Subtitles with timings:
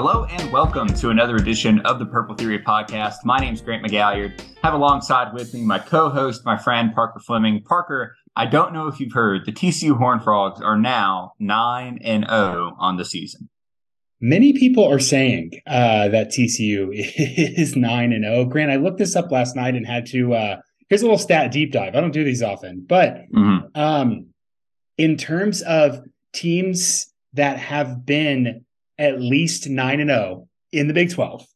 [0.00, 3.24] Hello and welcome to another edition of the Purple Theory podcast.
[3.24, 4.40] My name is Grant McGalliard.
[4.62, 7.64] Have alongside with me my co-host, my friend Parker Fleming.
[7.64, 12.24] Parker, I don't know if you've heard, the TCU Horn Frogs are now nine and
[12.30, 13.48] zero on the season.
[14.20, 18.44] Many people are saying uh, that TCU is nine and zero.
[18.44, 20.32] Grant, I looked this up last night and had to.
[20.32, 20.56] Uh,
[20.88, 21.96] here's a little stat deep dive.
[21.96, 23.66] I don't do these often, but mm-hmm.
[23.74, 24.26] um,
[24.96, 28.64] in terms of teams that have been
[28.98, 31.46] at least nine and zero in the Big 12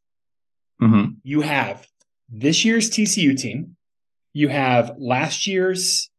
[0.80, 1.10] mm-hmm.
[1.22, 1.86] you have
[2.32, 3.76] this year's TCU team.
[4.32, 6.10] You have last year's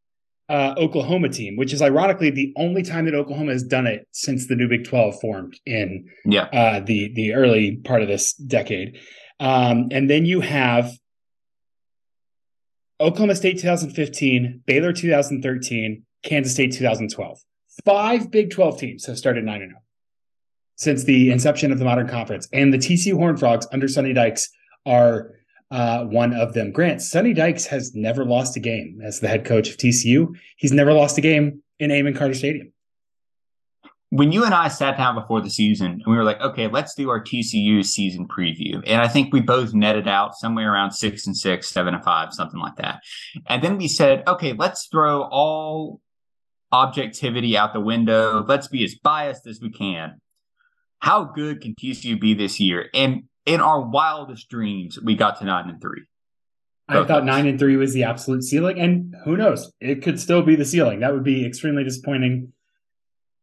[0.48, 4.48] uh, Oklahoma team, which is ironically the only time that Oklahoma has done it since
[4.48, 6.44] the new Big 12 formed in yeah.
[6.44, 9.00] uh, the the early part of this decade.
[9.40, 10.92] Um, and then you have
[13.00, 17.40] Oklahoma State 2015, Baylor 2013, Kansas State 2012.
[17.84, 19.72] Five Big 12 teams have started 9 0
[20.84, 22.48] since the inception of the modern conference.
[22.54, 24.50] And the TCU Horned Frogs under Sonny Dykes
[24.86, 25.32] are
[25.72, 26.72] uh, one of them.
[26.72, 30.36] Grant, Sonny Dykes has never lost a game as the head coach of TCU.
[30.58, 32.72] He's never lost a game in Amon Carter Stadium.
[34.10, 36.94] When you and I sat down before the season and we were like, okay, let's
[36.94, 38.84] do our TCU season preview.
[38.86, 42.32] And I think we both netted out somewhere around six and six, seven and five,
[42.32, 43.02] something like that.
[43.48, 46.00] And then we said, okay, let's throw all
[46.72, 48.46] objectivity out the window.
[48.48, 50.22] Let's be as biased as we can.
[51.04, 52.90] How good can TCU be this year?
[52.94, 56.04] And in our wildest dreams, we got to nine and three.
[56.88, 59.70] I thought nine and three was the absolute ceiling, and who knows?
[59.82, 61.02] It could still be the ceiling.
[61.02, 62.54] That would be extremely disappointing,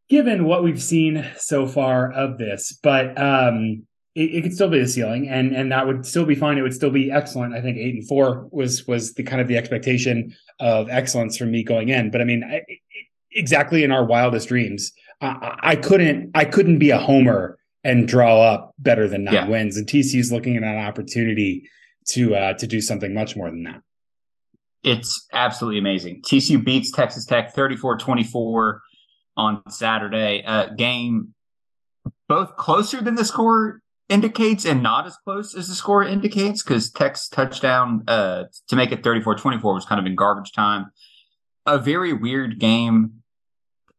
[0.09, 2.79] given what we've seen so far of this.
[2.81, 6.33] But um, it, it, could still be the ceiling, and and that would still be
[6.33, 6.57] fine.
[6.57, 7.53] It would still be excellent.
[7.53, 11.51] I think eight and four was was the kind of the expectation of excellence from
[11.51, 12.09] me going in.
[12.09, 12.63] But I mean, I,
[13.31, 18.41] exactly in our wildest dreams, I, I couldn't I couldn't be a homer and draw
[18.41, 19.47] up better than nine yeah.
[19.47, 19.77] wins.
[19.77, 21.69] And TCU's looking at an opportunity
[22.09, 23.81] to uh, to do something much more than that.
[24.83, 26.23] It's absolutely amazing.
[26.23, 28.79] TCU beats Texas Tech 34-24
[29.37, 30.43] on Saturday.
[30.43, 31.35] Uh, game
[32.27, 36.89] both closer than the score indicates and not as close as the score indicates because
[36.89, 40.91] Tech's touchdown uh, to make it 34-24 was kind of in garbage time.
[41.67, 43.20] A very weird game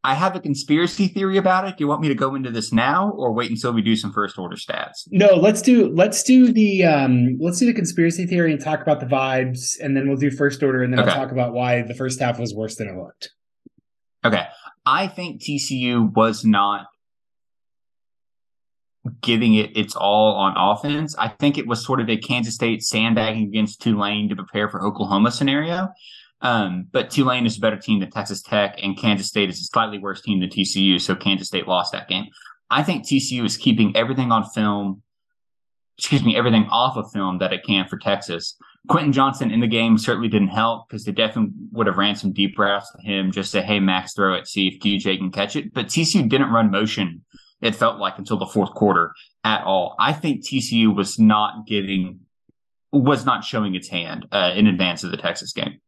[0.05, 1.77] I have a conspiracy theory about it.
[1.77, 4.13] Do you want me to go into this now or wait until we do some
[4.13, 5.07] first order stats?
[5.11, 8.99] No, let's do let's do the um let's do the conspiracy theory and talk about
[8.99, 11.11] the vibes and then we'll do first order and then okay.
[11.11, 13.31] I'll talk about why the first half was worse than it looked.
[14.25, 14.45] Okay.
[14.85, 16.87] I think TCU was not
[19.21, 21.15] giving it its all on offense.
[21.17, 24.84] I think it was sort of a Kansas State sandbagging against Tulane to prepare for
[24.84, 25.89] Oklahoma scenario.
[26.42, 29.64] Um, but Tulane is a better team than Texas Tech, and Kansas State is a
[29.64, 31.00] slightly worse team than TCU.
[31.00, 32.26] So Kansas State lost that game.
[32.69, 35.03] I think TCU is keeping everything on film,
[35.97, 38.56] excuse me, everything off of film that it can for Texas.
[38.88, 42.32] Quentin Johnston in the game certainly didn't help because they definitely would have ran some
[42.32, 45.54] deep routes to him, just say, hey, Max, throw it, see if DJ can catch
[45.54, 45.72] it.
[45.72, 47.24] But TCU didn't run motion,
[47.60, 49.12] it felt like, until the fourth quarter
[49.44, 49.94] at all.
[50.00, 52.20] I think TCU was not getting,
[52.91, 55.80] was not showing its hand uh, in advance of the Texas game.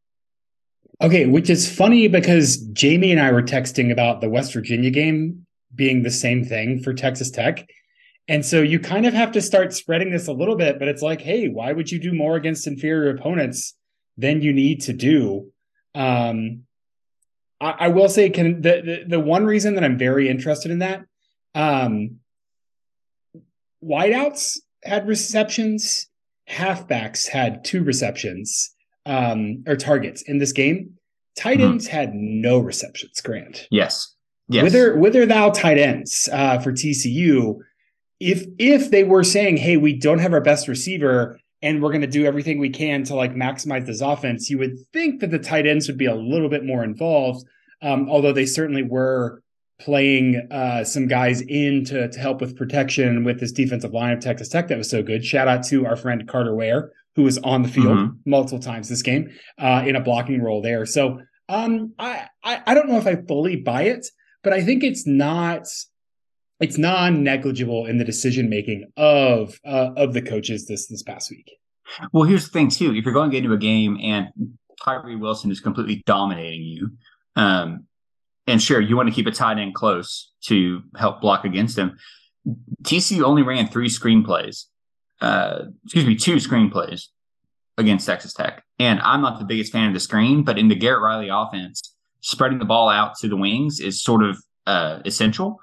[1.02, 5.46] Okay, which is funny because Jamie and I were texting about the West Virginia game
[5.74, 7.68] being the same thing for Texas Tech.
[8.28, 11.02] And so you kind of have to start spreading this a little bit, but it's
[11.02, 13.74] like, hey, why would you do more against inferior opponents
[14.16, 15.50] than you need to do?
[15.94, 16.62] Um,
[17.60, 20.78] I, I will say, can the, the, the one reason that I'm very interested in
[20.78, 21.04] that,
[21.54, 22.20] um,
[23.84, 26.08] wideouts had receptions,
[26.48, 28.73] halfbacks had two receptions
[29.06, 30.94] um, or targets in this game.
[31.36, 31.72] Tight mm-hmm.
[31.72, 31.96] ends mm-hmm.
[31.96, 33.20] had no receptions.
[33.20, 33.66] Grant.
[33.70, 34.14] Yes.
[34.48, 34.62] Yes.
[34.62, 37.58] Whether whether thou tight ends uh, for TCU,
[38.20, 42.02] if if they were saying, "Hey, we don't have our best receiver, and we're going
[42.02, 45.38] to do everything we can to like maximize this offense," you would think that the
[45.38, 47.46] tight ends would be a little bit more involved.
[47.80, 49.42] Um, although they certainly were
[49.80, 54.20] playing uh, some guys in to, to help with protection with this defensive line of
[54.20, 55.24] Texas Tech that was so good.
[55.24, 58.30] Shout out to our friend Carter Ware, who was on the field mm-hmm.
[58.30, 60.84] multiple times this game uh, in a blocking role there.
[60.84, 64.06] So um, I, I, I don't know if I fully buy it,
[64.42, 65.66] but I think it's not
[66.60, 71.50] it's non-negligible in the decision making of uh, of the coaches this this past week.
[72.12, 74.28] Well, here's the thing too: if you're going into a game and
[74.82, 76.90] Tyree Wilson is completely dominating you,
[77.36, 77.86] um,
[78.46, 81.96] and sure you want to keep a tight end close to help block against him.
[82.82, 84.64] TCU only ran three screenplays
[85.20, 87.08] uh, excuse me, two screenplays
[87.78, 88.64] against Texas Tech.
[88.78, 91.94] And I'm not the biggest fan of the screen, but in the Garrett Riley offense,
[92.20, 95.60] spreading the ball out to the wings is sort of uh, essential.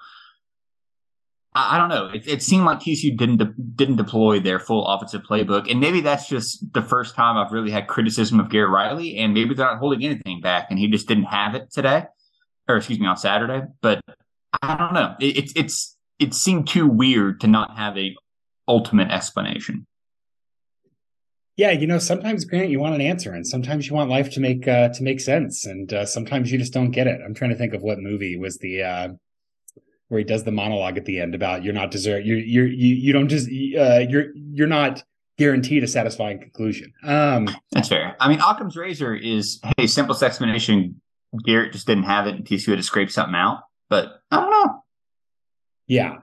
[1.53, 2.09] I, I don't know.
[2.13, 6.01] It, it, seemed like TCU didn't de- didn't deploy their full offensive playbook, and maybe
[6.01, 9.65] that's just the first time I've really had criticism of Garrett Riley, and maybe they're
[9.65, 12.05] not holding anything back, and he just didn't have it today,
[12.67, 13.65] or excuse me, on Saturday.
[13.81, 14.01] But
[14.61, 15.15] I don't know.
[15.19, 18.15] It, it's it's it seemed too weird to not have a
[18.71, 19.85] ultimate explanation.
[21.57, 24.39] Yeah, you know, sometimes Grant, you want an answer, and sometimes you want life to
[24.39, 27.19] make uh, to make sense, and uh, sometimes you just don't get it.
[27.23, 29.09] I'm trying to think of what movie was the uh,
[30.07, 32.95] where he does the monologue at the end about you're not deserve you're you're you
[32.95, 35.03] you don't just uh, you're you're not
[35.37, 36.93] guaranteed a satisfying conclusion.
[37.03, 38.15] Um, That's fair.
[38.19, 41.01] I mean, Occam's razor is hey, simplest explanation.
[41.45, 43.59] Garrett just didn't have it, and TCU had to scrape something out.
[43.89, 44.83] But I don't know.
[45.87, 46.17] Yeah,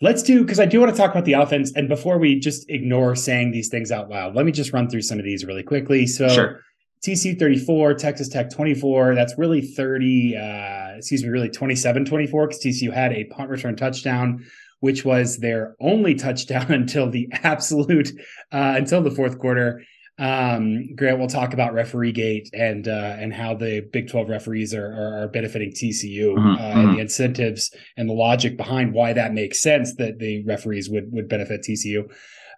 [0.00, 1.72] Let's do because I do want to talk about the offense.
[1.74, 5.02] And before we just ignore saying these things out loud, let me just run through
[5.02, 6.06] some of these really quickly.
[6.06, 6.60] So sure.
[7.04, 9.14] TC 34, Texas Tech 24.
[9.14, 13.76] That's really 30, uh, excuse me, really 27 24 because TCU had a punt return
[13.76, 14.44] touchdown,
[14.80, 18.10] which was their only touchdown until the absolute,
[18.52, 19.82] uh, until the fourth quarter.
[20.18, 24.74] Um, Grant will talk about referee gate and uh, and how the Big Twelve referees
[24.74, 26.78] are are, are benefiting TCU mm-hmm, uh, mm-hmm.
[26.80, 31.12] and the incentives and the logic behind why that makes sense that the referees would
[31.12, 32.10] would benefit TCU.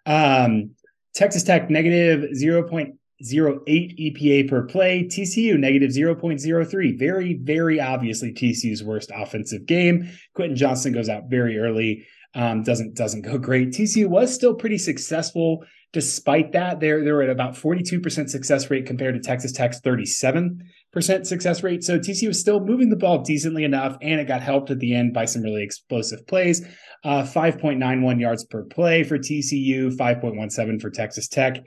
[0.06, 0.70] Um,
[1.14, 5.04] Texas Tech negative zero point zero eight EPA per play.
[5.04, 6.98] TCU negative 0.03.
[6.98, 10.10] Very, very obviously TCU's worst offensive game.
[10.34, 12.06] Quentin Johnston goes out very early.
[12.34, 13.70] Um, doesn't doesn't go great.
[13.70, 19.14] TCU was still pretty successful Despite that, they're they're at about 42% success rate compared
[19.14, 20.60] to Texas Tech's 37%
[21.26, 21.82] success rate.
[21.82, 24.94] So TCU was still moving the ball decently enough, and it got helped at the
[24.94, 26.64] end by some really explosive plays.
[27.02, 31.64] Uh, 5.91 yards per play for TCU, 5.17 for Texas Tech.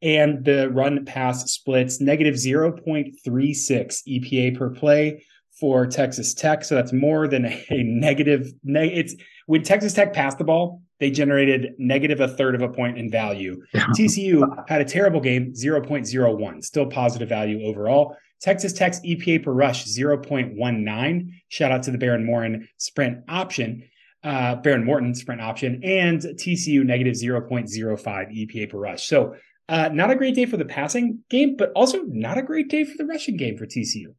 [0.00, 5.24] And the run pass splits negative 0.36 EPA per play
[5.58, 6.64] for Texas Tech.
[6.64, 8.52] So that's more than a negative.
[8.64, 9.14] It's
[9.46, 13.10] when Texas Tech passed the ball, they generated negative a third of a point in
[13.10, 13.62] value.
[13.74, 18.16] TCU had a terrible game, 0.01, still positive value overall.
[18.40, 21.30] Texas Tech's EPA per rush, 0.19.
[21.48, 23.82] Shout out to the Behren Morton sprint option,
[24.24, 29.06] uh, Behren Morton sprint option, and TCU negative 0.05 EPA per rush.
[29.06, 29.36] So,
[29.68, 32.84] uh, not a great day for the passing game, but also not a great day
[32.84, 34.14] for the rushing game for TCU.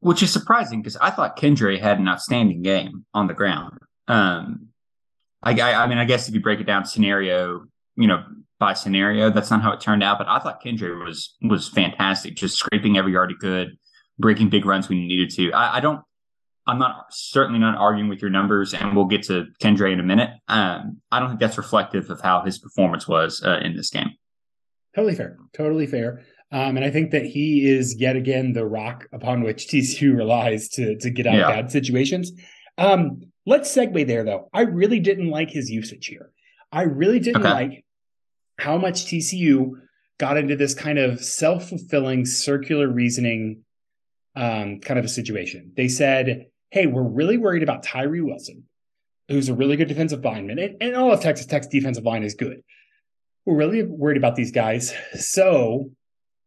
[0.00, 3.78] Which is surprising because I thought Kendre had an outstanding game on the ground.
[4.08, 4.69] Um,
[5.42, 7.64] I, I, mean, I guess if you break it down scenario,
[7.96, 8.24] you know,
[8.58, 10.18] by scenario, that's not how it turned out.
[10.18, 13.78] But I thought Kendre was was fantastic, just scraping every yard he could,
[14.18, 15.52] breaking big runs when he needed to.
[15.52, 16.00] I, I don't.
[16.66, 20.04] I'm not certainly not arguing with your numbers, and we'll get to Kendre in a
[20.04, 20.30] minute.
[20.46, 24.10] Um, I don't think that's reflective of how his performance was uh, in this game.
[24.94, 25.38] Totally fair.
[25.54, 26.22] Totally fair.
[26.52, 30.68] Um, and I think that he is yet again the rock upon which TCU relies
[30.70, 31.48] to to get out yeah.
[31.48, 32.32] of bad situations.
[32.76, 34.48] Um, Let's segue there, though.
[34.52, 36.30] I really didn't like his usage here.
[36.72, 37.52] I really didn't okay.
[37.52, 37.84] like
[38.58, 39.72] how much TCU
[40.18, 43.64] got into this kind of self fulfilling circular reasoning
[44.36, 45.72] um, kind of a situation.
[45.76, 48.64] They said, hey, we're really worried about Tyree Wilson,
[49.28, 52.34] who's a really good defensive lineman, and, and all of Texas Tech's defensive line is
[52.34, 52.62] good.
[53.46, 54.94] We're really worried about these guys.
[55.18, 55.90] So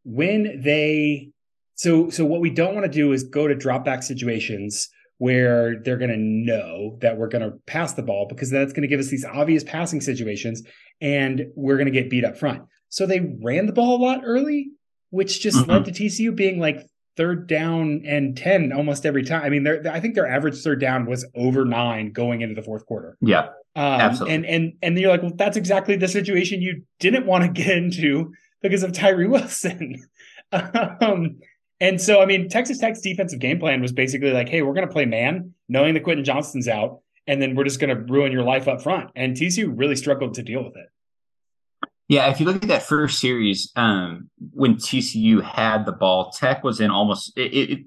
[0.05, 1.29] when they
[1.75, 4.89] so so what we don't want to do is go to drop back situations
[5.23, 8.81] where they're going to know that we're going to pass the ball because that's going
[8.81, 10.63] to give us these obvious passing situations
[10.99, 12.61] and we're going to get beat up front.
[12.89, 14.71] So they ran the ball a lot early,
[15.11, 15.71] which just mm-hmm.
[15.71, 19.43] led to TCU being like third down and 10 almost every time.
[19.43, 22.85] I mean, I think their average third down was over nine going into the fourth
[22.85, 23.17] quarter.
[23.21, 23.45] Yeah.
[23.77, 24.35] Um, absolutely.
[24.35, 27.77] And, and, and you're like, well, that's exactly the situation you didn't want to get
[27.77, 30.05] into because of Tyree Wilson.
[30.51, 31.39] um,
[31.83, 34.87] and so, I mean, Texas Tech's defensive game plan was basically like, hey, we're going
[34.87, 38.31] to play man, knowing that Quentin Johnston's out, and then we're just going to ruin
[38.31, 39.09] your life up front.
[39.17, 41.89] And TCU really struggled to deal with it.
[42.07, 46.63] Yeah, if you look at that first series, um, when TCU had the ball, Tech
[46.63, 47.37] was in almost.
[47.37, 47.79] It, it,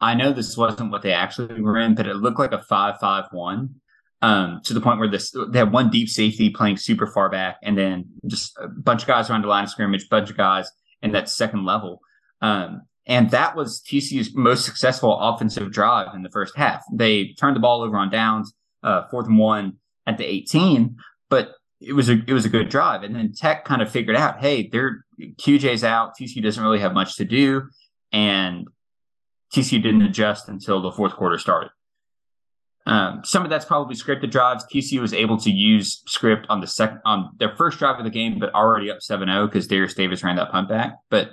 [0.00, 3.76] I know this wasn't what they actually were in, but it looked like a five-five-one.
[4.20, 7.58] Um, to the point where this they had one deep safety playing super far back,
[7.62, 10.68] and then just a bunch of guys around the line of scrimmage, bunch of guys
[11.02, 12.00] in that second level.
[12.40, 16.84] Um, and that was TCU's most successful offensive drive in the first half.
[16.92, 20.96] They turned the ball over on downs, uh, fourth and one at the 18,
[21.28, 23.02] but it was a it was a good drive.
[23.02, 26.16] And then Tech kind of figured out, hey, their QJ's out.
[26.16, 27.68] TCU doesn't really have much to do,
[28.12, 28.68] and
[29.52, 31.70] TCU didn't adjust until the fourth quarter started.
[32.84, 34.64] Um, some of that's probably scripted drives.
[34.72, 38.10] TCU was able to use script on the second on their first drive of the
[38.10, 40.96] game, but already up 7-0 because Darius Davis ran that punt back.
[41.08, 41.30] But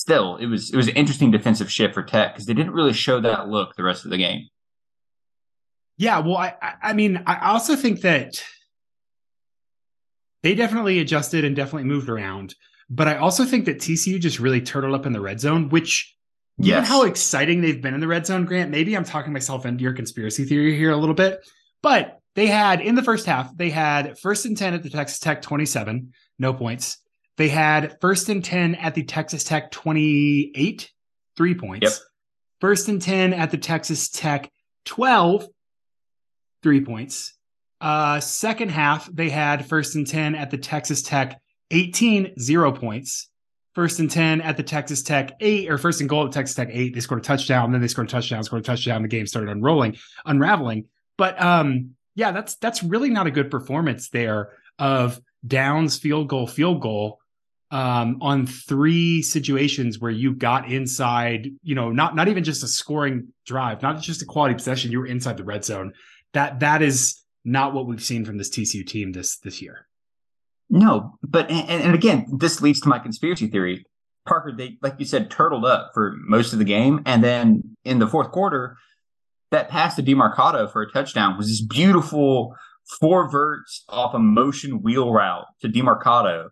[0.00, 2.92] still, it was it was an interesting defensive shift for Tech because they didn't really
[2.92, 4.48] show that look the rest of the game.
[5.96, 8.42] Yeah, well, I I mean, I also think that
[10.42, 12.54] they definitely adjusted and definitely moved around.
[12.88, 16.16] But I also think that TCU just really turtled up in the red zone, which
[16.58, 16.66] yes.
[16.66, 19.84] given how exciting they've been in the red zone, Grant, maybe I'm talking myself into
[19.84, 21.38] your conspiracy theory here a little bit.
[21.82, 25.20] But they had in the first half, they had first and 10 at the Texas
[25.20, 26.98] Tech 27, no points.
[27.40, 30.90] They had first and 10 at the Texas Tech 28,
[31.38, 31.84] three points.
[31.84, 31.92] Yep.
[32.60, 34.52] First and 10 at the Texas Tech
[34.84, 35.48] 12,
[36.62, 37.32] three points.
[37.80, 43.30] Uh, second half, they had first and 10 at the Texas Tech 18, zero points.
[43.74, 46.68] First and 10 at the Texas Tech eight, or first and goal at Texas Tech
[46.70, 46.92] eight.
[46.92, 49.00] They scored a touchdown, then they scored a touchdown, scored a touchdown.
[49.00, 50.88] The game started unrolling, unraveling.
[51.16, 56.46] But um, yeah, that's that's really not a good performance there of downs, field goal,
[56.46, 57.19] field goal
[57.70, 62.68] um, on three situations where you got inside, you know, not not even just a
[62.68, 65.92] scoring drive, not just a quality possession, you were inside the red zone.
[66.32, 69.86] That that is not what we've seen from this TCU team this this year.
[70.68, 73.84] No, but and, and again, this leads to my conspiracy theory.
[74.26, 77.98] Parker, they like you said, turtled up for most of the game, and then in
[77.98, 78.76] the fourth quarter,
[79.50, 82.54] that pass to Demercado for a touchdown was this beautiful
[83.00, 86.48] four verts off a motion wheel route to Demercado.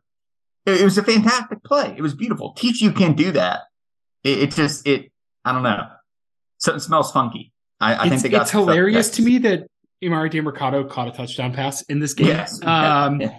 [0.66, 1.94] It, it was a fantastic play.
[1.96, 2.52] It was beautiful.
[2.52, 3.62] Teach you can do that.
[4.24, 5.10] It, it just it.
[5.44, 5.86] I don't know.
[6.58, 7.52] Something smells funky.
[7.80, 8.42] I, I think they got.
[8.42, 9.68] It's hilarious to me that
[10.02, 12.28] Emari Demercado caught a touchdown pass in this game.
[12.28, 12.62] Yes.
[12.62, 13.38] Um, yeah.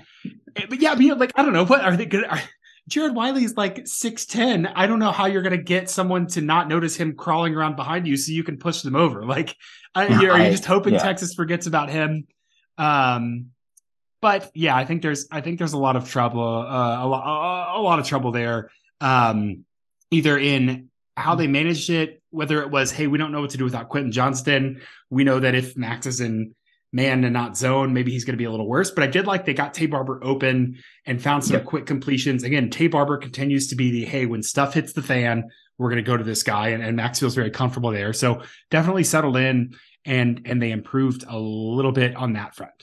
[0.69, 2.25] But yeah, I mean, like I don't know what are they good.
[2.25, 2.41] Are,
[2.87, 4.65] Jared Wiley's like six ten.
[4.65, 7.75] I don't know how you're going to get someone to not notice him crawling around
[7.75, 9.25] behind you so you can push them over.
[9.25, 9.55] Like,
[9.93, 11.03] I, are you just hoping yeah.
[11.03, 12.25] Texas forgets about him?
[12.77, 13.51] Um,
[14.21, 17.77] but yeah, I think there's I think there's a lot of trouble, uh, a, lot,
[17.77, 18.69] a, lot of trouble there.
[19.01, 19.65] Um,
[20.11, 23.57] either in how they managed it, whether it was, hey, we don't know what to
[23.57, 24.81] do without Quentin Johnston.
[25.09, 26.55] We know that if Max is in
[26.91, 28.91] man and not zone, maybe he's going to be a little worse.
[28.91, 31.65] But I did like they got Taye Barber open and found some yep.
[31.65, 32.43] quick completions.
[32.43, 36.03] Again, Taye Barber continues to be the hey, when stuff hits the fan, we're going
[36.03, 38.11] to go to this guy, and, and Max feels very comfortable there.
[38.11, 42.73] So definitely settled in, and and they improved a little bit on that front.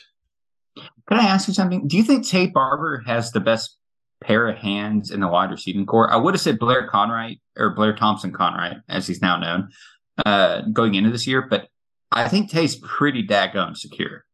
[1.09, 1.87] Can I ask you something?
[1.87, 3.77] Do you think Taye Barber has the best
[4.21, 6.11] pair of hands in the wide receiving corps?
[6.11, 9.69] I would have said Blair Conwright or Blair Thompson Conwright, as he's now known,
[10.25, 11.69] uh, going into this year, but
[12.11, 14.25] I think Taye's pretty daggone secure.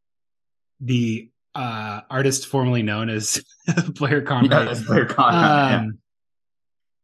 [0.81, 3.43] The uh, artist formerly known as
[3.89, 4.77] Blair Conwright.
[4.77, 5.75] Yeah, Blair Conwright.
[5.75, 5.99] Um,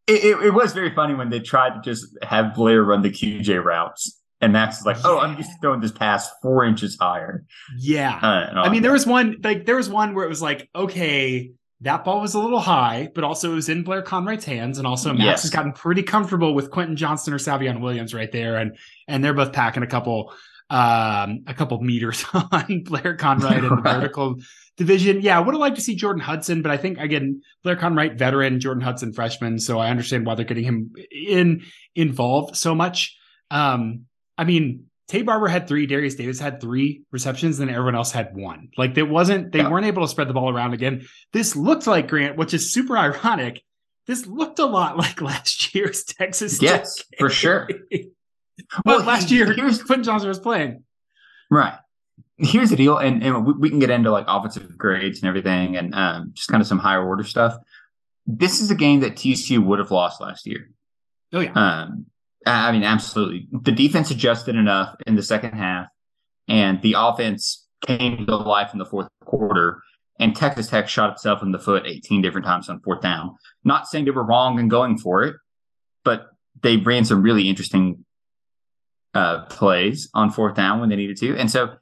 [0.08, 0.14] yeah.
[0.14, 3.10] it, it, it, was very funny when they tried to just have Blair run the
[3.10, 4.17] QJ routes.
[4.40, 7.44] And Max is like, "Oh, I'm just throwing this pass four inches higher."
[7.76, 10.68] Yeah, uh, I mean, there was one like there was one where it was like,
[10.74, 14.78] okay, that ball was a little high, but also it was in Blair Conwright's hands,
[14.78, 15.42] and also Max yes.
[15.42, 18.76] has gotten pretty comfortable with Quentin Johnston or Savion Williams right there, and
[19.06, 20.32] and they're both packing a couple
[20.70, 23.94] um, a couple meters on Blair Conwright in the right.
[23.94, 24.36] vertical
[24.76, 25.20] division.
[25.22, 28.18] Yeah, I would have liked to see Jordan Hudson, but I think again, Blair Conwright,
[28.18, 29.58] veteran, Jordan Hudson, freshman.
[29.58, 31.62] So I understand why they're getting him in
[31.94, 33.16] involved so much.
[33.50, 34.06] Um,
[34.38, 38.36] I mean, Taye Barber had three, Darius Davis had three receptions, and everyone else had
[38.36, 38.68] one.
[38.76, 39.70] Like it wasn't, they yeah.
[39.70, 41.06] weren't able to spread the ball around again.
[41.32, 43.62] This looked like Grant, which is super ironic.
[44.06, 46.60] This looked a lot like last year's Texas.
[46.60, 47.68] Yes, for sure.
[48.84, 50.84] well, last year here's Quentin Johnston was playing.
[51.50, 51.74] Right.
[52.36, 55.76] Here's the deal, and, and we, we can get into like offensive grades and everything,
[55.76, 57.56] and um, just kind of some higher order stuff.
[58.26, 60.70] This is a game that TCU would have lost last year.
[61.32, 61.52] Oh yeah.
[61.52, 62.06] Um,
[62.46, 63.48] I mean, absolutely.
[63.52, 65.86] The defense adjusted enough in the second half,
[66.46, 69.82] and the offense came to life in the fourth quarter.
[70.20, 73.36] And Texas Tech shot itself in the foot 18 different times on fourth down.
[73.64, 75.36] Not saying they were wrong in going for it,
[76.04, 76.30] but
[76.62, 78.04] they ran some really interesting
[79.14, 81.36] uh, plays on fourth down when they needed to.
[81.36, 81.74] And so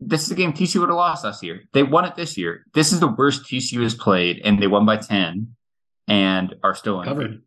[0.00, 1.62] this is a game TCU would have lost last year.
[1.72, 2.64] They won it this year.
[2.74, 5.54] This is the worst TCU has played, and they won by 10
[6.08, 7.42] and are still in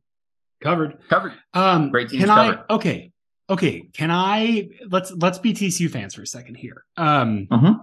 [0.61, 0.97] covered.
[1.09, 1.33] Covered.
[1.53, 2.63] Um, Great teams can covered.
[2.69, 3.11] I, okay.
[3.49, 3.81] Okay.
[3.93, 6.83] Can I let's let's be TCU fans for a second here.
[6.95, 7.73] Um mm-hmm.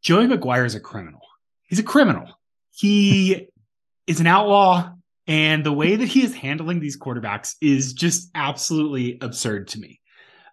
[0.00, 1.20] Joey McGuire is a criminal.
[1.64, 2.38] He's a criminal.
[2.70, 3.48] He
[4.06, 4.92] is an outlaw.
[5.26, 10.00] And the way that he is handling these quarterbacks is just absolutely absurd to me.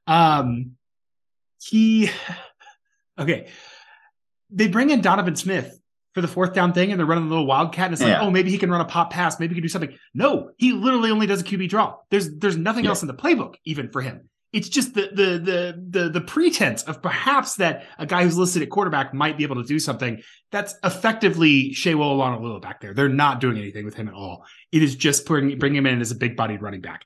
[0.06, 0.72] Um,
[1.64, 2.10] he,
[3.20, 3.48] okay,
[4.50, 5.80] they bring in Donovan Smith
[6.16, 8.14] for the fourth down thing and they're running a little wildcat and it's yeah.
[8.14, 9.96] like, oh, maybe he can run a pop pass, maybe he can do something.
[10.14, 11.98] No, he literally only does a QB draw.
[12.10, 12.92] There's there's nothing yeah.
[12.92, 14.30] else in the playbook even for him.
[14.54, 18.62] It's just the the the the the pretense of perhaps that a guy who's listed
[18.62, 20.22] at quarterback might be able to do something.
[20.52, 22.94] That's effectively Sewo Olonilua back there.
[22.94, 24.46] They're not doing anything with him at all.
[24.72, 27.04] It is just bringing bring him in as a big bodied running back.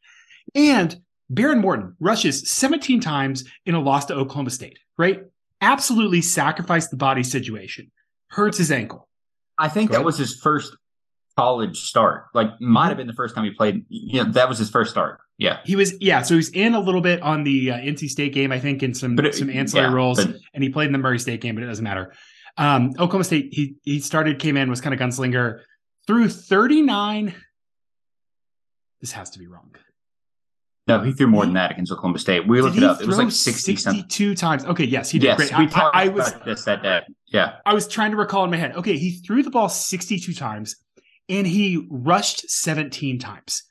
[0.53, 0.95] And
[1.33, 5.23] Behren Morton rushes 17 times in a loss to Oklahoma State, right?
[5.61, 7.89] Absolutely sacrificed the body situation,
[8.29, 9.07] hurts his ankle.
[9.57, 10.05] I think Go that ahead.
[10.05, 10.75] was his first
[11.37, 12.25] college start.
[12.33, 13.85] Like might have been the first time he played.
[13.89, 15.19] You know, that was his first start.
[15.37, 15.93] Yeah, he was.
[16.01, 18.83] Yeah, so he's in a little bit on the uh, NC State game, I think,
[18.83, 21.41] in some it, some ancillary yeah, roles, but, and he played in the Murray State
[21.41, 22.13] game, but it doesn't matter.
[22.57, 25.61] Um, Oklahoma State, he he started, came in, was kind of gunslinger,
[26.07, 27.33] threw 39.
[28.99, 29.75] This has to be wrong.
[30.89, 32.47] No, he threw more than that against Oklahoma State.
[32.47, 32.99] We looked it up.
[32.99, 34.65] It was like 60 62 times.
[34.65, 35.27] Okay, yes, he did.
[35.27, 35.59] Yes, Great.
[35.59, 37.01] we talked I, I was this that day.
[37.27, 37.57] Yeah.
[37.65, 38.75] I was trying to recall in my head.
[38.75, 40.75] Okay, he threw the ball 62 times
[41.29, 43.63] and he rushed 17 times.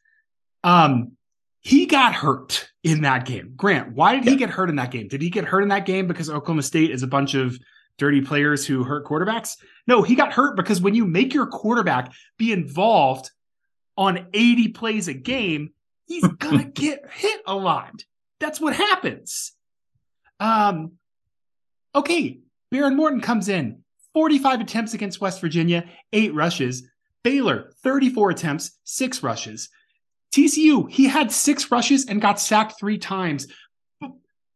[0.63, 1.13] Um,
[1.61, 3.55] he got hurt in that game.
[3.57, 4.31] Grant, why did yeah.
[4.31, 5.09] he get hurt in that game?
[5.09, 7.59] Did he get hurt in that game because Oklahoma State is a bunch of
[7.99, 9.57] dirty players who hurt quarterbacks?
[9.87, 13.31] No, he got hurt because when you make your quarterback be involved
[13.97, 15.71] on 80 plays a game,
[16.09, 18.05] he's gonna get hit a lot.
[18.41, 19.53] That's what happens.
[20.41, 20.93] Um,
[21.95, 22.41] okay,
[22.73, 23.83] Behren Morton comes in,
[24.15, 26.89] 45 attempts against West Virginia, eight rushes.
[27.25, 29.69] Baylor, 34 attempts, six rushes.
[30.35, 33.47] TCU, he had six rushes and got sacked three times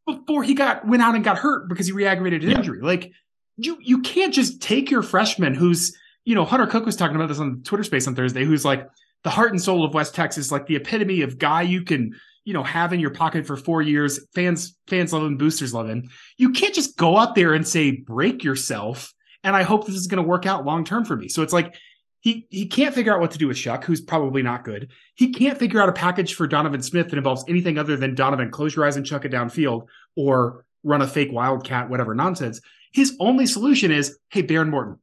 [0.07, 2.57] before he got went out and got hurt because he re-aggravated an yeah.
[2.57, 2.81] injury.
[2.81, 3.13] Like
[3.57, 7.29] you you can't just take your freshman who's, you know, Hunter Cook was talking about
[7.29, 8.89] this on Twitter space on Thursday, who's like
[9.25, 12.15] the heart and soul of West Texas, like the epitome of guy you can,
[12.45, 14.21] you know, have in your pocket for four years.
[14.35, 16.11] Fans, fans love him, boosters love him.
[16.37, 19.13] You can't just go out there and say, break yourself.
[19.45, 21.29] And I hope this is going to work out long term for me.
[21.29, 21.75] So it's like
[22.23, 24.93] he he can't figure out what to do with Shough, who's probably not good.
[25.15, 28.51] He can't figure out a package for Donovan Smith that involves anything other than Donovan
[28.51, 29.87] close your eyes and chuck it downfield
[30.17, 32.61] or run a fake wildcat, whatever nonsense.
[32.93, 34.99] His only solution is, hey, Behren Morton,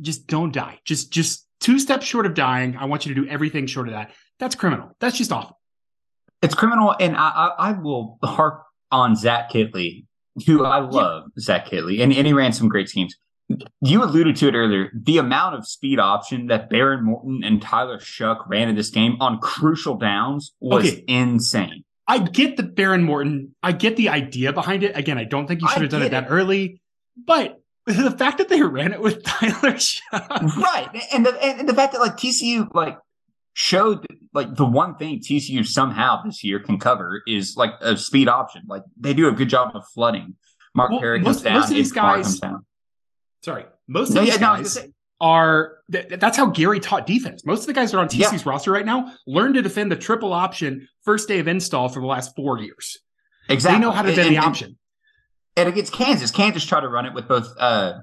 [0.00, 0.80] just don't die.
[0.84, 2.76] Just just two steps short of dying.
[2.76, 4.12] I want you to do everything short of that.
[4.38, 4.94] That's criminal.
[5.00, 5.58] That's just awful.
[6.42, 10.04] It's criminal, and I, I, I will harp on Zach Kittley,
[10.46, 11.42] who I love, yeah.
[11.42, 13.16] Zach Kittley, and, and he ran some great schemes.
[13.80, 14.90] You alluded to it earlier.
[14.94, 19.16] The amount of speed option that Behren Morton and Tyler Shough ran in this game
[19.20, 21.04] on crucial downs was okay.
[21.06, 21.84] insane.
[22.08, 23.54] I get the Behren Morton.
[23.62, 24.96] I get the idea behind it.
[24.96, 26.80] Again, I don't think you should have done it that early,
[27.16, 30.56] but the fact that they ran it with Tyler Shough.
[30.56, 30.88] Right.
[31.12, 32.98] And the, and the fact that like TCU like
[33.54, 38.28] showed like the one thing TCU somehow this year can cover is like a speed
[38.28, 38.62] option.
[38.66, 40.34] Like they do a good job of flooding.
[40.74, 41.54] Mark well, Perry comes most, down.
[41.54, 42.40] Most of these guys,
[43.42, 44.82] sorry, most of no, these yeah, guys no,
[45.20, 47.46] are th- that's how Gary taught defense.
[47.46, 48.50] Most of the guys that are on TCU's yeah.
[48.50, 52.06] roster right now learned to defend the triple option first day of install for the
[52.06, 52.98] last four years.
[53.48, 53.78] Exactly.
[53.78, 54.76] They know how to defend and, the option
[55.56, 58.00] and against Kansas, Kansas tried to run it with both uh,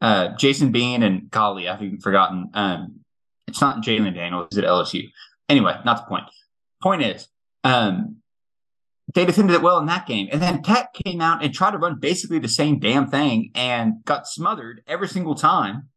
[0.00, 2.50] uh, Jason Bean and golly, I've even forgotten.
[2.52, 3.00] Um,
[3.46, 5.08] it's not Jalon Daniels at LSU.
[5.48, 6.24] Anyway, not the point.
[6.82, 7.28] Point is,
[7.62, 8.16] um,
[9.14, 11.78] they defended it well in that game, and then Tech came out and tried to
[11.78, 15.88] run basically the same damn thing and got smothered every single time.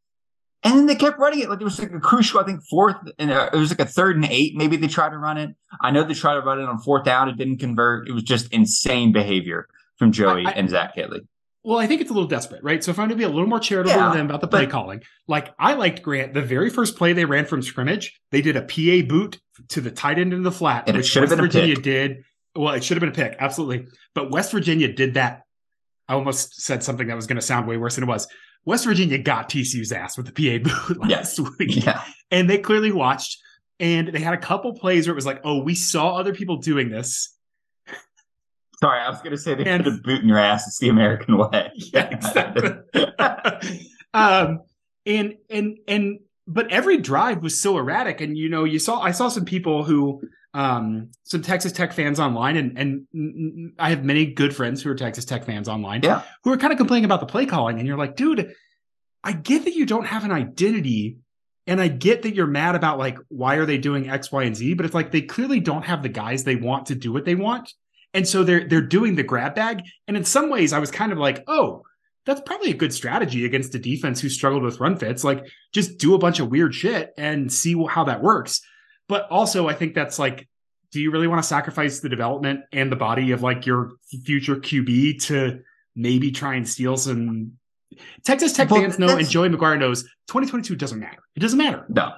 [0.61, 2.97] And then they kept running it like it was like a crucial, I think, fourth,
[3.17, 4.55] and uh, it was like a third and eight.
[4.55, 5.55] Maybe they tried to run it.
[5.81, 7.29] I know they tried to run it on fourth down.
[7.29, 8.07] It didn't convert.
[8.07, 9.67] It was just insane behavior
[9.99, 11.27] from Joey I, I, and Zach Kittley.
[11.63, 12.81] Well, I think it's a little desperate, right?
[12.83, 14.65] So if I'm going to be a little more charitable yeah, them about the play
[14.65, 18.41] but, calling, like I liked Grant, the very first play they ran from scrimmage, they
[18.41, 21.75] did a PA boot to the tight end in the flat, and which West Virginia
[21.75, 22.23] did.
[22.55, 23.87] Well, it should have been a pick, absolutely.
[24.15, 25.43] But West Virginia did that.
[26.07, 28.27] I almost said something that was going to sound way worse than it was.
[28.65, 31.39] West Virginia got TCU's ass with the PA boot last yes.
[31.59, 31.85] week.
[31.85, 32.03] Yeah.
[32.31, 33.37] And they clearly watched
[33.79, 36.57] and they had a couple plays where it was like, oh, we saw other people
[36.57, 37.35] doing this.
[38.81, 40.65] Sorry, I was going to say they and, put a boot in your ass.
[40.67, 41.71] It's the American way.
[41.75, 42.71] Yeah, exactly.
[44.13, 44.61] um,
[45.05, 49.11] and and and but every drive was so erratic, and you know, you saw I
[49.11, 50.21] saw some people who
[50.53, 54.95] um some Texas Tech fans online, and and I have many good friends who are
[54.95, 57.87] Texas Tech fans online, yeah, who are kind of complaining about the play calling, and
[57.87, 58.53] you're like, dude,
[59.23, 61.17] I get that you don't have an identity
[61.67, 64.55] and I get that you're mad about like why are they doing X, Y, and
[64.55, 67.25] Z, but it's like they clearly don't have the guys they want to do what
[67.25, 67.73] they want.
[68.13, 69.83] And so they're they're doing the grab bag.
[70.07, 71.83] And in some ways, I was kind of like, oh,
[72.25, 75.23] that's probably a good strategy against a defense who struggled with run fits.
[75.23, 78.61] Like, just do a bunch of weird shit and see how that works.
[79.07, 80.47] But also, I think that's like,
[80.91, 83.93] do you really want to sacrifice the development and the body of like your
[84.23, 85.61] future QB to
[85.95, 87.53] maybe try and steal some?
[88.23, 91.21] Texas Tech well, fans know, and Joey McGuire knows, 2022 doesn't matter.
[91.35, 91.85] It doesn't matter.
[91.89, 92.11] No,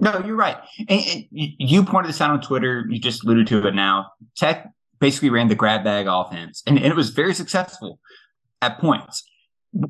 [0.00, 0.56] no, you're right.
[0.88, 2.86] And, and, you pointed this out on Twitter.
[2.88, 4.12] You just alluded to it now.
[4.36, 7.98] Tech basically ran the grab bag offense, and, and it was very successful
[8.62, 9.24] at points.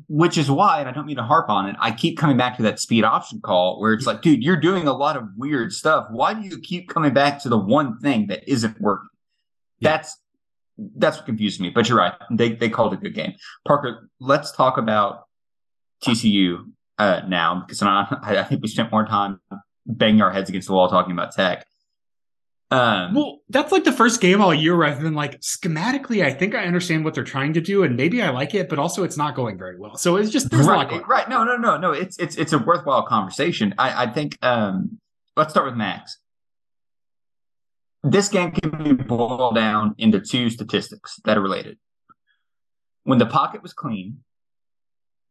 [0.09, 2.57] Which is why, and I don't mean to harp on it, I keep coming back
[2.57, 5.71] to that speed option call where it's like, dude, you're doing a lot of weird
[5.71, 6.07] stuff.
[6.11, 9.07] Why do you keep coming back to the one thing that isn't working?
[9.79, 9.91] Yeah.
[9.91, 10.17] That's
[10.77, 11.69] that's what confused me.
[11.69, 13.35] But you're right; they they called a good game.
[13.65, 15.27] Parker, let's talk about
[16.03, 19.39] TCU uh, now because I, I think we spent more time
[19.89, 21.65] banging our heads against the wall talking about Tech.
[22.71, 26.31] Um, well, that's like the first game all year where I've been like, schematically, I
[26.31, 29.03] think I understand what they're trying to do, and maybe I like it, but also
[29.03, 29.97] it's not going very well.
[29.97, 31.27] So it's just there's right, a lot right.
[31.27, 31.91] No, no, no, no.
[31.93, 33.73] It's it's it's a worthwhile conversation.
[33.79, 34.37] I, I think.
[34.43, 34.99] Um,
[35.35, 36.19] let's start with Max.
[38.03, 41.77] This game can be boiled down into two statistics that are related.
[43.03, 44.23] When the pocket was clean,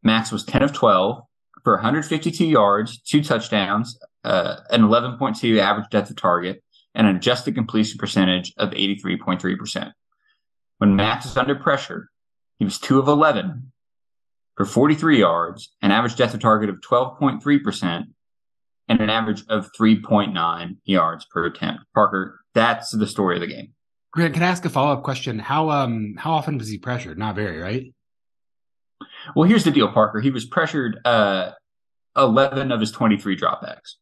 [0.02, 1.22] Max was 10 of 12
[1.64, 6.62] for 152 yards, two touchdowns, uh, an 11.2 average depth of target,
[6.94, 9.92] and an adjusted completion percentage of 83.3%.
[10.78, 12.08] When Max was under pressure,
[12.58, 13.72] he was 2 of 11
[14.56, 18.04] for 43 yards, an average depth of target of 12.3%,
[18.88, 21.84] and an average of 3.9 yards per attempt.
[21.94, 23.72] Parker, that's the story of the game.
[24.10, 25.38] Grant, can I ask a follow up question?
[25.38, 27.18] How um how often was he pressured?
[27.18, 27.92] Not very, right?
[29.34, 30.20] Well, here's the deal, Parker.
[30.20, 31.52] He was pressured uh,
[32.16, 33.94] 11 of his 23 dropbacks.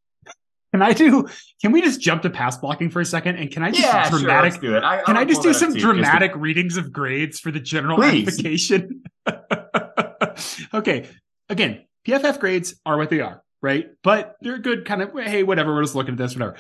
[0.73, 1.27] Can I do?
[1.63, 3.37] Can we just jump to pass blocking for a second?
[3.37, 4.55] And can I just yeah, dramatic?
[4.55, 4.85] Sure, do it.
[4.85, 6.39] I, can I just do some dramatic to...
[6.39, 9.03] readings of grades for the general application?
[10.75, 11.09] okay.
[11.49, 13.89] Again, PFF grades are what they are, right?
[14.03, 14.85] But they're good.
[14.85, 15.13] Kind of.
[15.15, 15.75] Hey, whatever.
[15.75, 16.35] We're just looking at this.
[16.35, 16.57] Whatever.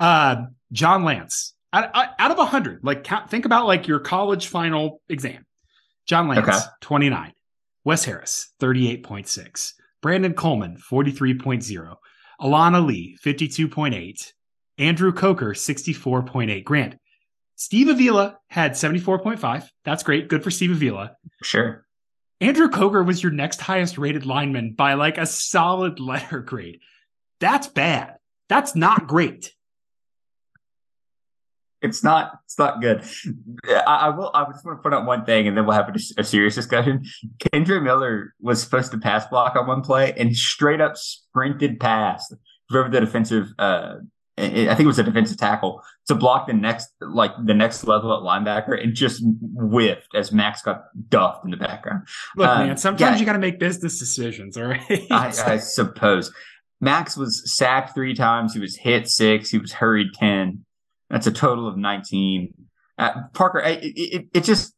[0.00, 5.00] Uh, John Lanz, out, out of hundred, like count, think about like your college final
[5.08, 5.46] exam.
[6.06, 6.58] John Lanz, okay.
[6.80, 7.34] twenty nine.
[7.84, 9.72] Wes Harris, 38.6.
[10.02, 11.96] Brandon Coleman, 43.0.
[12.40, 14.32] Alan Ali, 52.8.
[14.78, 16.64] Andrew Coker, 64.8.
[16.64, 16.96] Grant.
[17.56, 19.68] Steve Avila had 74.5.
[19.84, 20.28] That's great.
[20.28, 21.12] Good for Steve Avila.
[21.42, 21.84] Sure.
[22.40, 26.80] Andrew Coker was your next highest rated lineman by like a solid letter grade.
[27.38, 28.16] That's bad.
[28.48, 29.52] That's not great
[31.82, 33.02] it's not it's not good.
[33.68, 34.30] I, I, will.
[34.34, 36.54] I just want to point out one thing, and then we'll have a, a, serious
[36.54, 37.04] discussion.
[37.38, 42.34] Kendre Miller was supposed to pass block on one play, and straight up sprinted past
[42.68, 43.48] whoever the defensive.
[43.58, 43.96] Uh,
[44.38, 48.12] I think it was a defensive tackle to block the next like the next level
[48.12, 49.22] at linebacker, and just
[49.54, 52.06] whiffed as Max got duffed in the background.
[52.36, 54.56] Look, um, man, sometimes yeah, you got to make business decisions.
[54.56, 56.32] All right, I, I suppose.
[56.82, 58.54] Max was sacked three times.
[58.54, 59.50] He was hit six.
[59.50, 60.64] He was hurried ten.
[61.10, 62.54] That's a total of 19.
[62.96, 64.74] Uh, Parker, it, it, it, just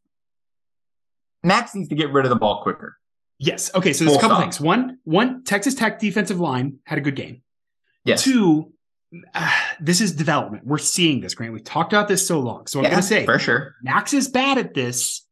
[1.42, 2.96] Max needs to get rid of the ball quicker.
[3.38, 3.74] Yes.
[3.74, 3.92] Okay.
[3.92, 4.44] So there's Full a couple stop.
[4.44, 4.60] things.
[4.60, 7.42] One, one Texas Tech defensive line had a good game.
[8.04, 8.22] Yes.
[8.22, 8.72] Two,
[9.34, 10.66] uh, this is development.
[10.66, 11.52] We're seeing this, Grant.
[11.52, 12.66] We've talked about this so long.
[12.66, 15.26] So I'm yeah, going to say, for sure, Max is bad at this,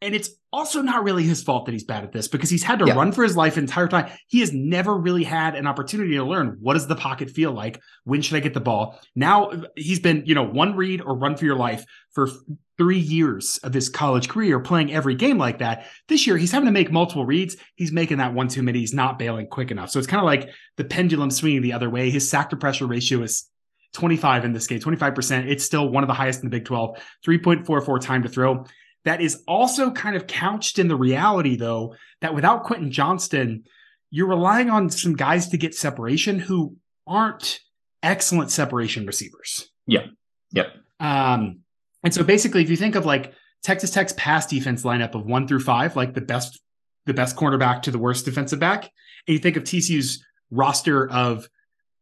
[0.00, 2.78] and it's also not really his fault that he's bad at this because he's had
[2.78, 2.94] to yeah.
[2.94, 4.10] run for his life entire time.
[4.28, 7.80] He has never really had an opportunity to learn what does the pocket feel like?
[8.04, 9.00] When should I get the ball?
[9.16, 12.28] Now he's been, you know, one read or run for your life for
[12.76, 15.86] three years of his college career playing every game like that.
[16.08, 17.56] This year he's having to make multiple reads.
[17.76, 18.80] He's making that one too many.
[18.80, 19.90] He's not bailing quick enough.
[19.90, 22.10] So it's kind of like the pendulum swinging the other way.
[22.10, 23.48] His sack to pressure ratio is
[23.94, 25.48] 25 in this game, 25%.
[25.48, 28.66] It's still one of the highest in the Big 12, 3.44 time to throw
[29.04, 33.64] that is also kind of couched in the reality, though, that without Quentin Johnston,
[34.10, 37.60] you're relying on some guys to get separation who aren't
[38.02, 39.68] excellent separation receivers.
[39.86, 40.06] Yeah.
[40.52, 40.68] Yep.
[41.00, 41.60] Um,
[42.02, 45.48] and so basically, if you think of like Texas Tech's pass defense lineup of one
[45.48, 46.60] through five, like the best,
[47.06, 48.84] the best cornerback to the worst defensive back,
[49.26, 51.48] and you think of TCU's roster of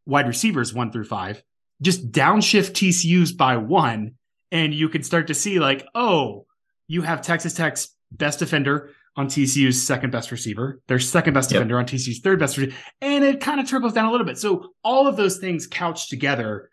[0.07, 1.43] wide receivers one through five,
[1.81, 4.15] just downshift TCU's by one,
[4.51, 6.47] and you can start to see like, oh,
[6.92, 11.59] you have Texas Tech's best defender on TCU's second best receiver, their second best yep.
[11.59, 14.37] defender on TCU's third best receiver, and it kind of trickles down a little bit.
[14.37, 16.70] So all of those things couched together,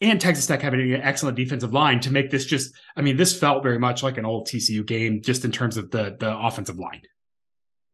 [0.00, 3.38] and Texas Tech having an excellent defensive line to make this just, I mean, this
[3.38, 6.78] felt very much like an old TCU game, just in terms of the the offensive
[6.78, 7.02] line.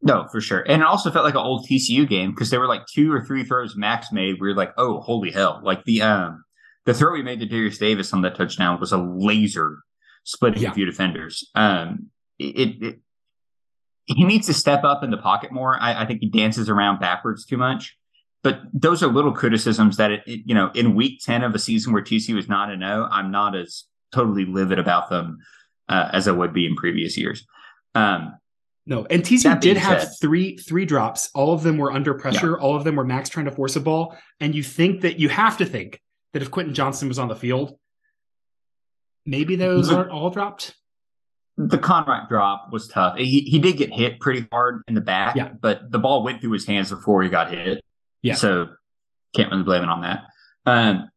[0.00, 2.68] No, for sure, and it also felt like an old TCU game because there were
[2.68, 4.36] like two or three throws Max made.
[4.40, 5.60] We were like, oh, holy hell!
[5.62, 6.42] Like the um
[6.86, 9.78] the throw we made to Darius Davis on that touchdown was a laser
[10.26, 10.70] splitting yeah.
[10.70, 11.50] a few defenders.
[11.54, 12.98] Um, it, it,
[14.04, 15.80] he needs to step up in the pocket more.
[15.80, 17.96] I, I, think he dances around backwards too much.
[18.42, 21.58] But those are little criticisms that it, it, you know in week ten of a
[21.58, 25.38] season where TCU is not a no, I'm not as totally livid about them
[25.88, 27.46] uh, as I would be in previous years.
[27.94, 28.36] Um,
[28.84, 31.30] no, and TCU did have said, three three drops.
[31.34, 32.52] All of them were under pressure.
[32.52, 32.64] Yeah.
[32.64, 34.16] All of them were Max trying to force a ball.
[34.38, 36.00] And you think that you have to think
[36.32, 37.78] that if Quentin Johnston was on the field,
[39.26, 40.74] maybe those aren't all dropped.
[41.58, 43.16] The Conwright drop was tough.
[43.16, 45.50] He he did get hit pretty hard in the back, yeah.
[45.60, 47.82] but the ball went through his hands before he got hit.
[48.22, 48.34] Yeah.
[48.34, 48.68] So
[49.34, 50.24] can't really blame it on that.
[50.66, 51.10] Um,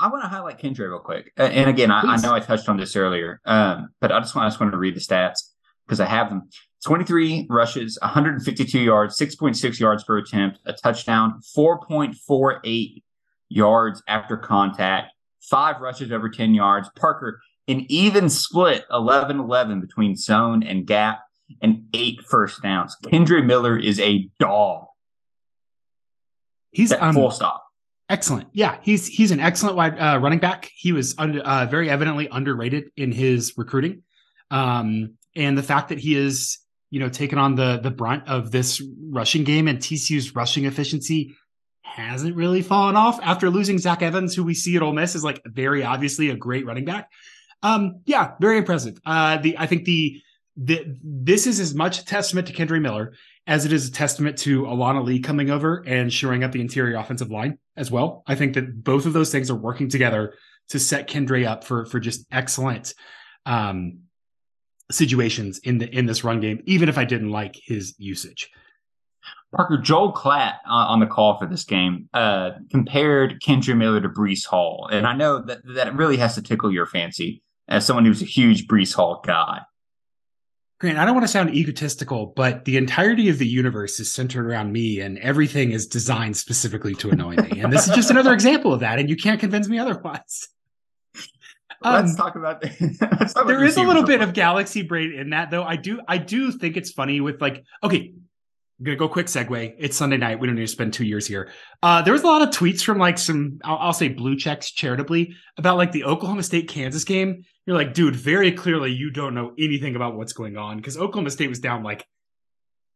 [0.00, 1.32] I want to highlight Kendre real quick.
[1.36, 4.46] And again, I, I, know I touched on this earlier, um, but I just want
[4.46, 5.38] I just want to read the stats
[5.86, 6.48] because I have them.
[6.84, 13.02] 23 rushes, 152 yards, 6.6 yards per attempt, a touchdown, 4.48
[13.48, 15.13] yards after contact,
[15.50, 16.88] five rushes over 10 yards.
[16.96, 21.20] Parker, an even split 11 11 between zone and gap,
[21.60, 22.96] and eight first downs.
[23.04, 24.86] Kendre Miller is a dog.
[26.70, 27.64] He's um, full stop.
[28.08, 28.48] Excellent.
[28.52, 30.70] Yeah, he's he's an excellent wide uh, running back.
[30.74, 34.02] He was under, uh, very evidently underrated in his recruiting,
[34.50, 36.58] um, and the fact that he is
[36.90, 41.34] you know taken on the the brunt of this rushing game and TCU's rushing efficiency
[41.84, 45.22] hasn't really fallen off after losing Zach Evans, who we see at Ole Miss is
[45.22, 47.10] like very obviously a great running back.
[47.62, 48.98] Um, yeah, very impressive.
[49.06, 50.20] Uh, the I think the
[50.56, 53.14] the this is as much a testament to Kendre Miller
[53.46, 56.96] as it is a testament to Alan Ali coming over and shoring up the interior
[56.96, 58.22] offensive line as well.
[58.26, 60.34] I think that both of those things are working together
[60.70, 62.94] to set Kendre up for for just excellent
[63.46, 64.00] um,
[64.90, 68.50] situations in the in this run game, even if I didn't like his usage.
[69.54, 74.08] Parker Joel Klatt uh, on the call for this game uh, compared Kendre Miller to
[74.08, 78.04] Breece Hall, and I know that that really has to tickle your fancy as someone
[78.04, 79.60] who's a huge Breece Hall guy.
[80.80, 84.44] Grant, I don't want to sound egotistical, but the entirety of the universe is centered
[84.44, 87.60] around me and everything is designed specifically to annoy me.
[87.60, 88.98] And this is just another example of that.
[88.98, 90.48] And you can't convince me otherwise.
[91.84, 95.30] let's um, talk about let's talk there is a little bit of galaxy brain in
[95.30, 95.62] that though.
[95.62, 98.12] I do I do think it's funny with like, okay,
[98.78, 99.74] I'm gonna go quick segue.
[99.78, 100.40] It's Sunday night.
[100.40, 101.52] We don't need to spend two years here.
[101.82, 104.72] Uh, there was a lot of tweets from like some, I'll, I'll, say blue checks
[104.72, 107.44] charitably about like the Oklahoma State Kansas game.
[107.66, 111.30] You're like, dude, very clearly you don't know anything about what's going on because Oklahoma
[111.30, 112.04] State was down like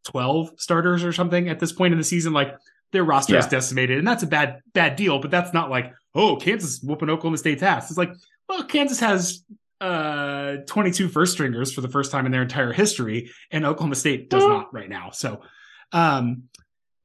[0.07, 2.33] 12 starters or something at this point in the season.
[2.33, 2.57] Like
[2.93, 3.41] their roster yeah.
[3.41, 5.21] is decimated, and that's a bad bad deal.
[5.21, 7.91] But that's not like, oh, Kansas whooping Oklahoma State's ass.
[7.91, 8.13] It's like,
[8.49, 9.45] well, Kansas has
[9.81, 14.29] uh 22 first stringers for the first time in their entire history, and Oklahoma State
[14.29, 15.11] does not right now.
[15.13, 15.43] So
[15.93, 16.45] um,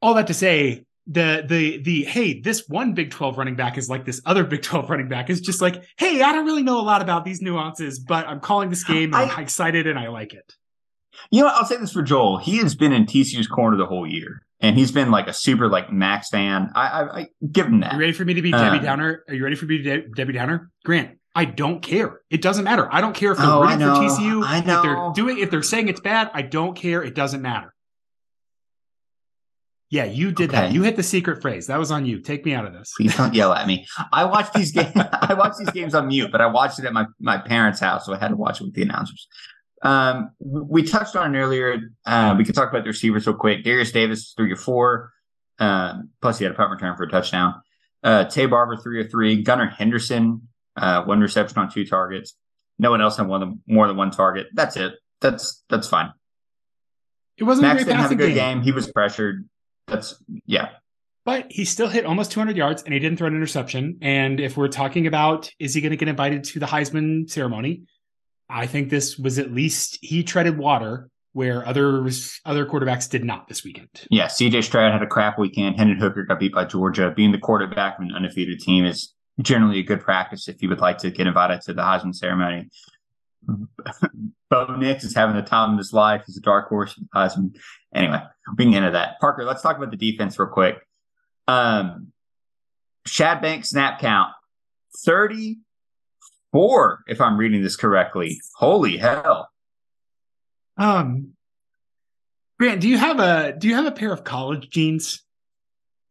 [0.02, 3.90] all that to say, the the the hey, this one Big 12 running back is
[3.90, 6.80] like this other Big 12 running back is just like, hey, I don't really know
[6.80, 10.00] a lot about these nuances, but I'm calling this game and I, I'm excited and
[10.00, 10.56] I like it.
[11.32, 12.38] You know, I'll say this for Joel.
[12.38, 14.46] He has been in TCU's corner the whole year.
[14.60, 16.72] And he's been like a super like Max fan.
[16.74, 17.94] I, I, I give him that.
[17.94, 19.26] You ready for me to be Debbie um, Downer?
[19.28, 20.72] Are you ready for me to be De- Debbie Downer?
[20.86, 22.22] Grant, I don't care.
[22.30, 22.88] It doesn't matter.
[22.90, 24.42] I don't care if they're oh, rooting for TCU.
[24.46, 24.78] I know.
[24.78, 27.04] If they're doing if they're saying it's bad, I don't care.
[27.04, 27.73] It doesn't matter.
[29.94, 30.62] Yeah, you did okay.
[30.62, 30.72] that.
[30.72, 31.68] You hit the secret phrase.
[31.68, 32.20] That was on you.
[32.20, 32.92] Take me out of this.
[32.98, 33.86] Please don't yell at me.
[34.12, 34.92] I watch these games.
[34.96, 38.08] I watch these games on mute, but I watched it at my my parents' house,
[38.08, 39.28] so I had to watch it with the announcers.
[39.84, 41.80] Um, we touched on it earlier.
[42.08, 43.64] Uh, we could talk about the receivers real quick.
[43.64, 45.12] Darius Davis three or four.
[45.60, 47.62] Um, plus he had a punt return for a touchdown.
[48.02, 49.44] Uh, Taye Barber three or three.
[49.44, 52.34] Gunnar Henderson uh, one reception on two targets.
[52.80, 54.48] No one else had one more than one target.
[54.56, 54.96] That's it.
[55.22, 56.14] That's that's fine.
[57.38, 58.58] It wasn't Max didn't have a good game.
[58.58, 58.62] game.
[58.64, 59.48] He was pressured.
[59.88, 60.16] That's
[60.46, 60.70] yeah.
[61.26, 64.00] But he still hit almost 200 yards and he didn't throw an interception.
[64.02, 67.84] And if we're talking about is he going to get invited to the Heisman ceremony,
[68.50, 72.08] I think this was at least he treaded water where other
[72.46, 73.90] other quarterbacks did not this weekend.
[74.10, 75.78] Yeah, CJ Stroud had a crap weekend.
[75.78, 77.12] Hendon Hooker got beat by Georgia.
[77.16, 80.80] Being the quarterback of an undefeated team is generally a good practice if you would
[80.80, 82.70] like to get invited to the Heisman ceremony.
[84.50, 86.24] Bo Nix is having the time of his life.
[86.26, 87.58] He's a dark horse Heisman.
[87.94, 88.22] Anyway,
[88.58, 89.20] we can get into that.
[89.20, 90.78] Parker, let's talk about the defense real quick.
[91.48, 92.12] Um,
[93.06, 94.32] Shad Banks snap count
[95.06, 98.40] 34, if I'm reading this correctly.
[98.56, 99.50] Holy hell.
[100.78, 101.34] Um,
[102.60, 105.24] Grant, do you have a do you have a pair of college jeans?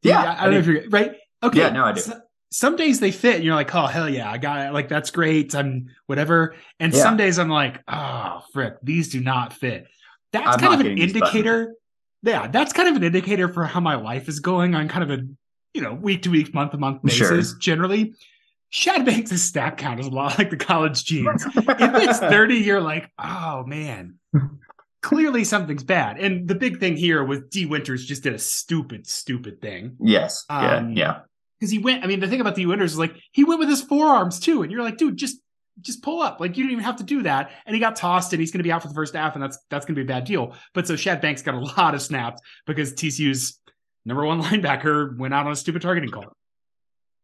[0.02, 1.16] Yeah, you, I, I, don't know if you're right.
[1.42, 2.00] Okay, yeah, no, I do.
[2.00, 2.20] So,
[2.52, 4.72] some days they fit and you're like, oh hell yeah, I got it.
[4.72, 5.54] Like that's great.
[5.54, 6.54] I'm whatever.
[6.78, 7.02] And yeah.
[7.02, 9.86] some days I'm like, oh frick, these do not fit.
[10.32, 11.74] That's I'm kind of an indicator.
[12.22, 15.18] Yeah, that's kind of an indicator for how my life is going on kind of
[15.18, 15.26] a
[15.72, 17.50] you know week to week, month to month basis.
[17.50, 17.58] Sure.
[17.58, 18.14] Generally,
[18.68, 21.46] Shad Banks' snap count is a lot like the college jeans.
[21.56, 24.18] if it's 30, you're like, oh man,
[25.00, 26.18] clearly something's bad.
[26.18, 29.96] And the big thing here was Dee Winters just did a stupid, stupid thing.
[30.00, 30.44] Yes.
[30.50, 31.06] Um, yeah.
[31.06, 31.20] Yeah
[31.62, 32.02] because he went.
[32.02, 34.62] I mean, the thing about the Winters is like he went with his forearms too,
[34.62, 35.38] and you're like, dude, just
[35.80, 36.40] just pull up.
[36.40, 37.52] Like you don't even have to do that.
[37.66, 39.42] And he got tossed, and he's going to be out for the first half, and
[39.42, 40.56] that's that's going to be a bad deal.
[40.74, 43.60] But so Shad Banks got a lot of snaps because TCU's
[44.04, 46.36] number one linebacker went out on a stupid targeting call.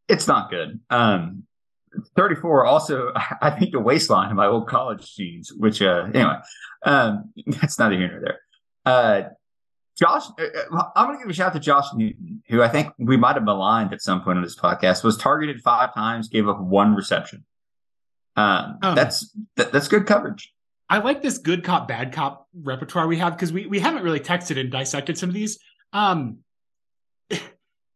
[0.09, 0.79] It's not good.
[0.89, 1.43] Um,
[2.17, 6.37] 34 also i think the waistline of my old college jeans which uh anyway
[6.85, 8.41] um that's neither here nor there
[8.85, 9.29] uh
[9.99, 12.69] Josh, uh, uh, I'm going to give a shout out to Josh Newton, who I
[12.69, 15.03] think we might have maligned at some point in this podcast.
[15.03, 17.45] Was targeted five times, gave up one reception.
[18.37, 20.55] Um, um, that's that, that's good coverage.
[20.89, 24.21] I like this good cop bad cop repertoire we have because we we haven't really
[24.21, 25.59] texted and dissected some of these.
[25.93, 26.39] Um,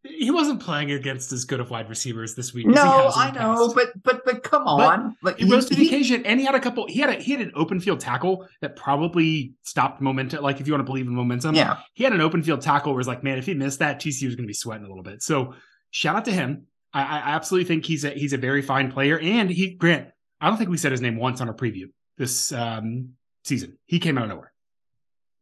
[0.05, 2.67] he wasn't playing against as good of wide receivers this week.
[2.67, 6.27] No, I know, but but but come on, but like he rose to the occasion,
[6.27, 6.89] and he had a couple.
[6.89, 10.43] He had a he had an open field tackle that probably stopped momentum.
[10.43, 12.93] Like if you want to believe in momentum, yeah, he had an open field tackle
[12.93, 14.89] where it's like, man, if he missed that, TCU was going to be sweating a
[14.89, 15.23] little bit.
[15.23, 15.55] So
[15.93, 16.67] shout out to him.
[16.93, 20.09] I, I absolutely think he's a he's a very fine player, and he Grant.
[20.41, 23.11] I don't think we said his name once on a preview this um,
[23.45, 23.79] season.
[23.87, 24.53] He came out of nowhere.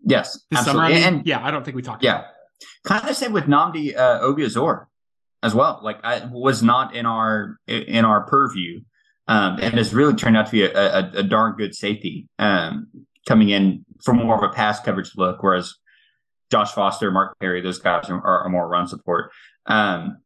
[0.04, 0.94] Yes, this absolutely.
[0.94, 1.06] summer.
[1.06, 2.04] I mean, and yeah, I don't think we talked.
[2.04, 2.24] Yeah.
[2.84, 4.86] Kind of same with Nnamdi uh, Obiazor
[5.42, 5.80] as well.
[5.82, 8.80] Like I was not in our in our purview,
[9.28, 12.88] um, and has really turned out to be a, a, a darn good safety um,
[13.26, 15.74] coming in for more of a pass coverage look, whereas
[16.50, 19.30] Josh Foster, Mark Perry, those guys are, are more run support.
[19.66, 20.18] Um,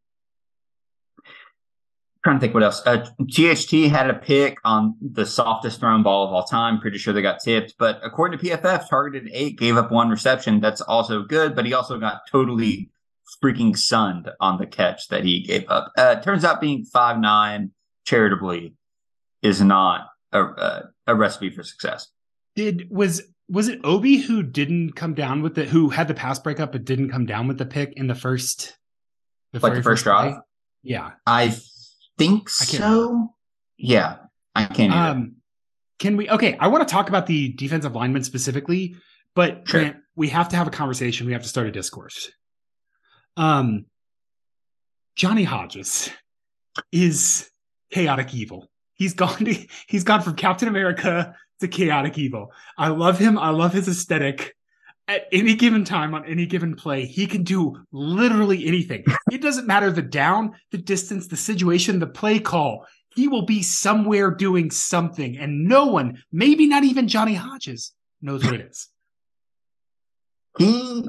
[2.24, 2.82] trying to think what else.
[2.86, 6.80] Uh, THT had a pick on the softest thrown ball of all time.
[6.80, 10.60] Pretty sure they got tipped, but according to PFF, targeted eight, gave up one reception.
[10.60, 12.90] That's also good, but he also got totally
[13.42, 15.92] freaking sunned on the catch that he gave up.
[15.98, 17.72] Uh, turns out being five nine
[18.06, 18.74] charitably
[19.42, 22.08] is not a, a, a recipe for success.
[22.56, 26.38] Did was was it Obi who didn't come down with the who had the pass
[26.38, 28.76] breakup but didn't come down with the pick in the first
[29.52, 30.36] the like the first drive?
[30.82, 31.54] Yeah, I
[32.18, 33.08] think so.
[33.08, 33.32] Remember.
[33.76, 34.16] Yeah,
[34.54, 34.92] I can't.
[34.92, 35.36] Um,
[35.98, 36.28] can we?
[36.28, 38.96] Okay, I want to talk about the defensive lineman specifically,
[39.34, 39.94] but sure.
[40.16, 41.26] We have to have a conversation.
[41.26, 42.30] We have to start a discourse.
[43.36, 43.86] Um,
[45.16, 46.10] Johnny Hodges
[46.92, 47.50] is
[47.90, 48.68] chaotic evil.
[48.94, 49.44] He's gone.
[49.44, 49.54] To,
[49.88, 52.52] he's gone from Captain America to chaotic evil.
[52.78, 53.38] I love him.
[53.38, 54.54] I love his aesthetic
[55.06, 59.04] at any given time on any given play, he can do literally anything.
[59.30, 62.86] It doesn't matter the down, the distance, the situation, the play call.
[63.14, 68.44] He will be somewhere doing something, and no one, maybe not even Johnny Hodges, knows
[68.44, 68.88] what it is.
[70.56, 71.04] He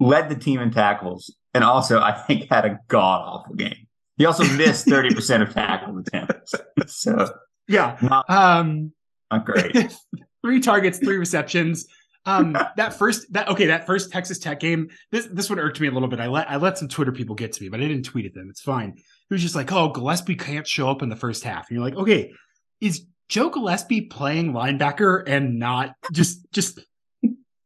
[0.00, 3.86] led the team in tackles and also, I think, had a god awful game.
[4.16, 6.54] He also missed 30% of tackle attempts.
[6.86, 7.32] So,
[7.68, 7.96] yeah.
[8.02, 8.92] Not, um,
[9.30, 9.96] not great.
[10.42, 11.86] three targets, three receptions
[12.26, 15.88] um, that first that okay, that first Texas Tech game, this this one irked me
[15.88, 16.20] a little bit.
[16.20, 18.34] I let I let some Twitter people get to me, but I didn't tweet at
[18.34, 18.48] them.
[18.48, 18.90] It's fine.
[18.90, 21.68] It was just like, oh, Gillespie can't show up in the first half.
[21.68, 22.32] And you're like, okay,
[22.80, 26.80] is Joe Gillespie playing linebacker and not just just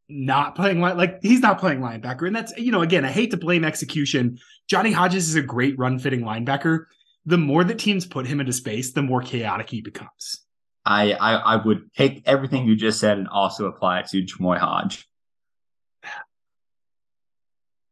[0.09, 2.27] not playing like he's not playing linebacker.
[2.27, 4.38] And that's you know, again, I hate to blame execution.
[4.68, 6.87] Johnny Hodges is a great run fitting linebacker.
[7.27, 10.44] The more that teams put him into space, the more chaotic he becomes.
[10.88, 14.57] I, I, I would take everything you just said and also apply it to Jamoi
[14.57, 15.07] Hodge.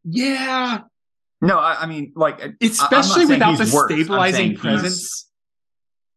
[0.04, 0.80] Yeah.
[1.42, 5.28] No, I, I mean, like, especially without the stabilizing presence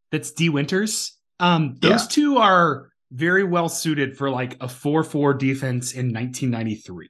[0.09, 1.17] that's Dee Winters.
[1.41, 2.07] Um, those yeah.
[2.09, 7.09] two are very well suited for like a 4 4 defense in 1993.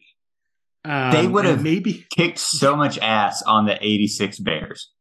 [0.86, 4.92] Um, they would have maybe kicked so much ass on the 86 Bears.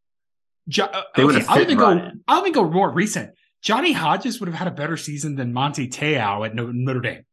[0.68, 1.90] Jo- they okay, I'll even go.
[1.90, 2.20] In.
[2.28, 3.30] I'll even go more recent.
[3.62, 7.24] Johnny Hodges would have had a better season than Manti Te'o at Notre Dame.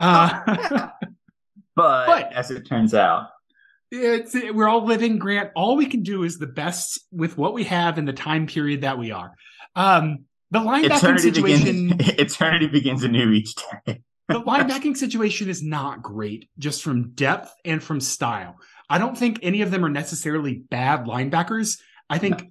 [0.00, 0.40] Uh,
[1.76, 3.28] but, but, as it turns out,
[3.90, 5.50] it's we're all living Grant.
[5.54, 8.82] All we can do is the best with what we have in the time period
[8.82, 9.32] that we are.
[9.74, 11.88] Um, the linebacking eternity situation.
[11.88, 13.54] Begins, eternity begins anew each
[13.86, 14.02] day.
[14.28, 18.56] the linebacking situation is not great, just from depth and from style.
[18.90, 21.78] I don't think any of them are necessarily bad linebackers.
[22.08, 22.48] I think no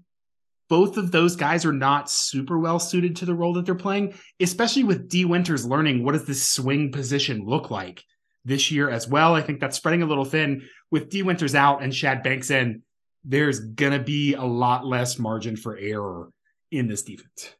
[0.69, 4.13] both of those guys are not super well suited to the role that they're playing,
[4.39, 8.03] especially with Dee Winters learning what does this swing position look like
[8.45, 9.35] this year as well.
[9.35, 12.81] I think that's spreading a little thin with Dee Winters out and Shad Banks in.
[13.23, 16.29] There's gonna be a lot less margin for error
[16.71, 17.53] in this defense.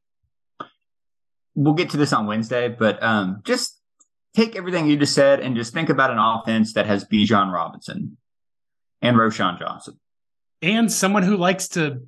[1.56, 3.80] We'll get to this on Wednesday, but um, just
[4.36, 8.18] take everything you just said and just think about an offense that has Bijan Robinson
[9.02, 10.00] and Roschon Johnson.
[10.62, 12.02] And someone who likes to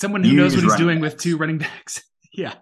[0.00, 1.14] Someone who knows what he's doing backs.
[1.14, 2.02] with two running backs.
[2.32, 2.54] yeah.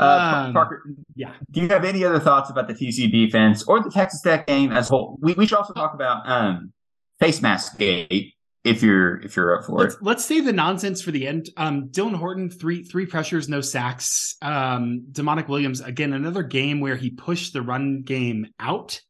[0.00, 0.82] Uh, um, Parker,
[1.14, 1.34] yeah.
[1.52, 4.72] Do you have any other thoughts about the TC defense or the Texas Tech game
[4.72, 5.18] as a whole?
[5.20, 6.72] We, we should also talk about um,
[7.20, 10.02] face mask gate if you're if you're up for let's, it.
[10.02, 11.50] Let's save the nonsense for the end.
[11.56, 14.36] Um, Dylan Horton three three pressures, no sacks.
[14.42, 19.00] Um, Damonic Williams again another game where he pushed the run game out.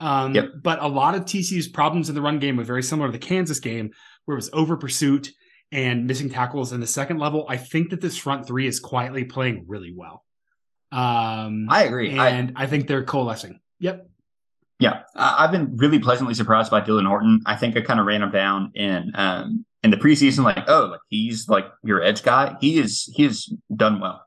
[0.00, 0.50] Um, yep.
[0.60, 3.24] But a lot of TCU's problems in the run game were very similar to the
[3.24, 3.90] Kansas game,
[4.24, 5.30] where it was over pursuit
[5.74, 9.24] and missing tackles in the second level, I think that this front three is quietly
[9.24, 10.24] playing really well.
[10.92, 13.60] Um, I agree, and I, I think they're coalescing.
[13.80, 14.08] Yep.
[14.78, 17.42] Yeah, I've been really pleasantly surprised by Dylan Horton.
[17.46, 20.86] I think I kind of ran him down in um, in the preseason, like, oh,
[20.92, 22.56] like he's like your edge guy.
[22.60, 24.24] He is he has done well.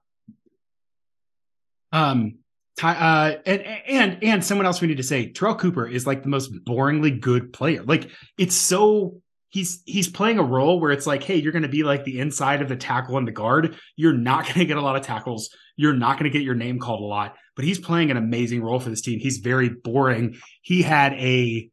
[1.91, 2.39] Um,
[2.81, 6.29] uh, and and and someone else we need to say, Terrell Cooper is like the
[6.29, 7.83] most boringly good player.
[7.83, 9.21] Like it's so
[9.57, 12.19] he's he's playing a role where it's like, hey, you're going to be like the
[12.19, 13.75] inside of the tackle and the guard.
[13.95, 15.49] You're not going to get a lot of tackles.
[15.75, 17.35] You're not going to get your name called a lot.
[17.55, 19.19] But he's playing an amazing role for this team.
[19.19, 20.37] He's very boring.
[20.61, 21.69] He had a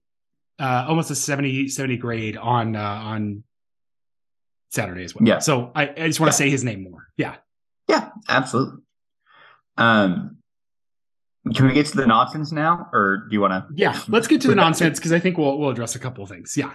[0.59, 3.45] uh, almost a 70, 70 grade on uh, on
[4.71, 5.29] Saturday as well.
[5.29, 5.41] Yeah.
[5.41, 6.47] So I, I just want to yeah.
[6.47, 7.09] say his name more.
[7.19, 7.37] Yeah.
[7.87, 8.81] Yeah, absolutely.
[9.77, 10.39] Um,
[11.55, 13.67] can we get to the nonsense now, or do you want to?
[13.75, 16.31] Yeah, let's get to the nonsense because I think we'll we'll address a couple of
[16.31, 16.55] things.
[16.57, 16.73] Yeah.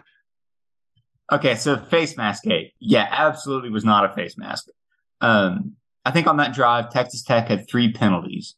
[1.31, 2.73] Okay, so face mask gate.
[2.79, 4.67] Yeah, absolutely was not a face mask.
[5.21, 5.75] Um,
[6.05, 8.55] I think on that drive, Texas Tech had three penalties,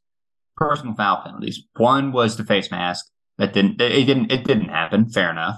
[0.56, 1.64] personal foul penalties.
[1.76, 3.08] One was the face mask
[3.38, 5.10] that didn't it didn't it didn't happen.
[5.10, 5.58] Fair enough.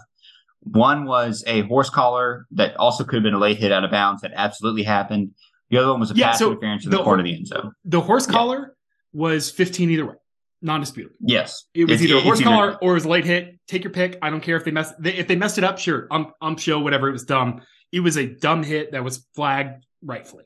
[0.62, 3.92] One was a horse collar that also could have been a late hit out of
[3.92, 5.32] bounds that absolutely happened.
[5.70, 7.36] The other one was a yeah, pass so interference in the, the corner of the
[7.36, 7.74] end zone.
[7.84, 8.34] The horse yeah.
[8.34, 8.76] collar
[9.12, 10.16] was 15 either way
[10.64, 11.16] non-disputable.
[11.20, 13.60] Yes, it was it's, either a horse collar or it was a late hit.
[13.68, 14.18] Take your pick.
[14.22, 15.78] I don't care if they mess if they messed it up.
[15.78, 17.10] Sure, I'm I'm show whatever.
[17.10, 17.62] It was dumb.
[17.92, 20.46] It was a dumb hit that was flagged rightfully.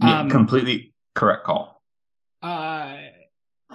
[0.00, 1.82] Yeah, um, completely correct call.
[2.42, 2.96] Uh,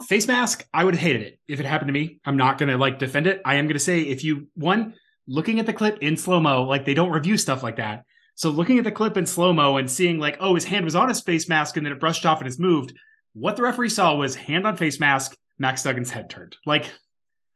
[0.07, 0.65] face mask.
[0.73, 2.19] I would have hated it if it happened to me.
[2.25, 3.41] I'm not gonna like defend it.
[3.43, 4.93] I am gonna say if you one
[5.27, 8.05] looking at the clip in slow mo, like they don't review stuff like that.
[8.35, 10.95] So looking at the clip in slow mo and seeing like, oh, his hand was
[10.95, 12.93] on his face mask and then it brushed off and it's moved.
[13.33, 16.57] What the referee saw was hand on face mask, Max Duggan's head turned.
[16.65, 16.91] Like,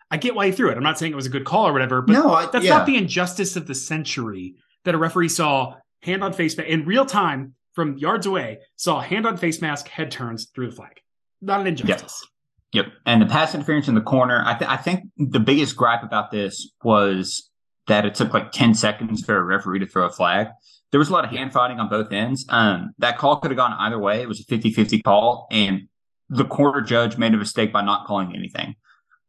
[0.10, 0.78] I get why he threw it.
[0.78, 2.78] I'm not saying it was a good call or whatever, but no, I, that's yeah.
[2.78, 6.86] not the injustice of the century that a referee saw hand on face mask in
[6.86, 11.02] real time from yards away, saw hand on face mask, head turns through the flag.
[11.42, 12.26] Not an injustice.
[12.72, 12.86] Yep.
[12.86, 12.94] yep.
[13.06, 16.32] And the pass interference in the corner, I, th- I think the biggest gripe about
[16.32, 17.50] this was
[17.88, 20.48] that it took like 10 seconds for a referee to throw a flag.
[20.92, 22.46] There was a lot of hand fighting on both ends.
[22.50, 24.22] Um, that call could have gone either way.
[24.22, 25.48] It was a 50 50 call.
[25.52, 25.88] And
[26.30, 28.76] the corner judge made a mistake by not calling anything.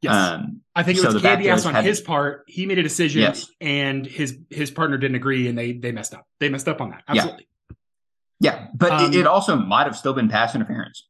[0.01, 2.45] Yes, um, I think it was so candy ass on his part.
[2.47, 3.51] He made a decision, yes.
[3.61, 6.27] and his his partner didn't agree, and they they messed up.
[6.39, 7.03] They messed up on that.
[7.09, 7.49] Absolutely.
[8.39, 8.67] Yeah, yeah.
[8.75, 11.09] but um, it, it, also might have still been pass interference.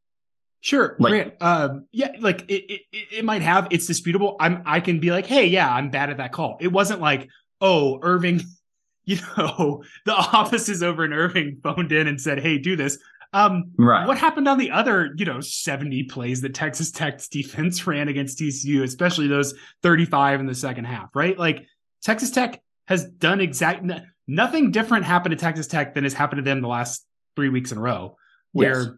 [0.61, 1.35] Sure, like, Grant.
[1.41, 3.69] Um, yeah, like it, it, it might have.
[3.71, 4.37] It's disputable.
[4.41, 6.57] I'm I can be like, hey, yeah, I'm bad at that call.
[6.59, 7.29] It wasn't like,
[7.61, 8.41] oh, Irving,
[9.05, 12.99] you know, the office is over, in Irving phoned in and said, hey, do this.
[13.33, 14.07] Um, right.
[14.07, 18.39] What happened on the other, you know, 70 plays that Texas Tech's defense ran against
[18.39, 21.39] TCU, especially those 35 in the second half, right?
[21.39, 21.67] Like
[22.03, 23.85] Texas Tech has done exact
[24.27, 27.05] nothing different happened to Texas Tech than has happened to them the last
[27.37, 28.17] three weeks in a row,
[28.53, 28.89] where yes.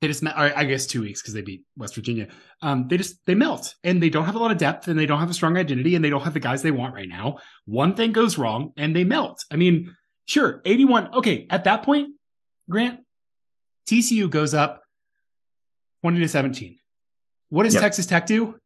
[0.00, 2.28] they just met, I guess two weeks because they beat West Virginia.
[2.62, 5.06] Um, they just they melt and they don't have a lot of depth and they
[5.06, 7.38] don't have a strong identity and they don't have the guys they want right now.
[7.64, 9.44] One thing goes wrong and they melt.
[9.50, 9.94] I mean,
[10.26, 11.14] sure, 81.
[11.14, 12.14] Okay, at that point,
[12.68, 13.00] Grant,
[13.88, 14.82] TCU goes up
[16.02, 16.78] 20 to 17.
[17.48, 17.82] What does yep.
[17.82, 18.58] Texas Tech do?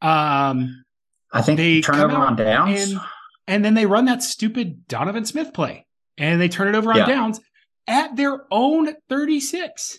[0.00, 0.84] Um,
[1.32, 2.92] I think they turn over on downs.
[2.92, 3.00] And,
[3.46, 6.98] and, then they run that stupid Donovan Smith play and they turn it over on
[6.98, 7.06] yeah.
[7.06, 7.40] downs
[7.86, 9.98] at their own 36.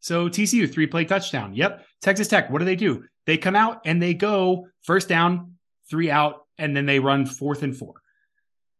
[0.00, 1.54] So TCU, three play touchdown.
[1.54, 1.84] Yep.
[2.02, 3.04] Texas Tech, what do they do?
[3.26, 5.54] They come out and they go first down,
[5.90, 7.94] three out, and then they run fourth and four.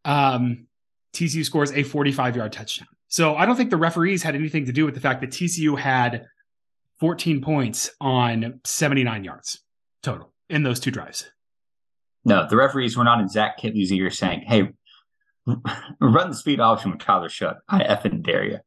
[0.04, 0.66] Um,
[1.12, 2.88] TCU scores a 45 yard touchdown.
[3.08, 5.78] So I don't think the referees had anything to do with the fact that TCU
[5.78, 6.26] had
[7.00, 9.60] 14 points on 79 yards
[10.02, 11.30] total in those two drives.
[12.24, 14.70] No, the referees were not in Zach Kittley's ear saying, "Hey,
[16.00, 17.56] run the speed option with Tyler Shough.
[17.68, 18.58] I effing dare you."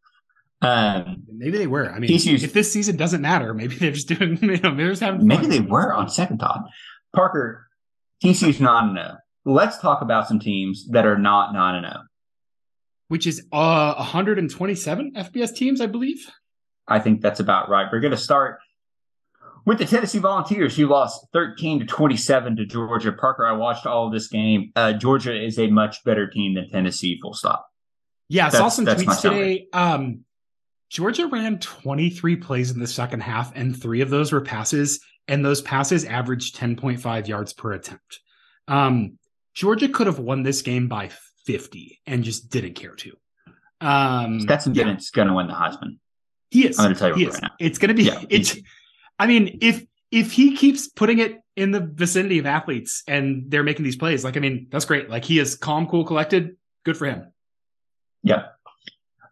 [0.61, 1.91] Um, maybe they were.
[1.91, 4.37] I mean, TCU's, if this season doesn't matter, maybe they're just doing.
[4.41, 5.27] You know, maybe they're just having.
[5.27, 6.63] Maybe they were on second thought.
[7.13, 7.67] Parker,
[8.23, 9.17] TCU's not zero.
[9.43, 12.03] Let's talk about some teams that are not nine and zero
[13.09, 16.31] which is uh 127 FBS teams, I believe.
[16.87, 17.87] I think that's about right.
[17.91, 18.59] We're going to start
[19.65, 23.11] with the Tennessee Volunteers, who lost 13 to 27 to Georgia.
[23.11, 24.71] Parker, I watched all of this game.
[24.75, 27.19] Uh, Georgia is a much better team than Tennessee.
[27.21, 27.67] Full stop.
[28.27, 29.67] Yeah, I saw some tweets today.
[29.73, 30.21] Um,
[30.89, 35.45] Georgia ran 23 plays in the second half, and three of those were passes, and
[35.45, 38.19] those passes averaged 10.5 yards per attempt.
[38.67, 39.17] Um,
[39.53, 41.09] Georgia could have won this game by
[41.49, 43.17] 50 and just didn't care to.
[43.81, 44.73] Um, Stetson.
[44.73, 45.97] Bennett's going to win the Heisman.
[46.51, 46.77] He is.
[46.77, 47.49] I'm going to tell you right now.
[47.59, 48.03] It's going to be.
[48.03, 48.55] Yeah, it's.
[49.17, 53.63] I mean, if if he keeps putting it in the vicinity of athletes and they're
[53.63, 55.09] making these plays, like I mean, that's great.
[55.09, 56.55] Like he is calm, cool, collected.
[56.85, 57.33] Good for him.
[58.21, 58.45] Yeah.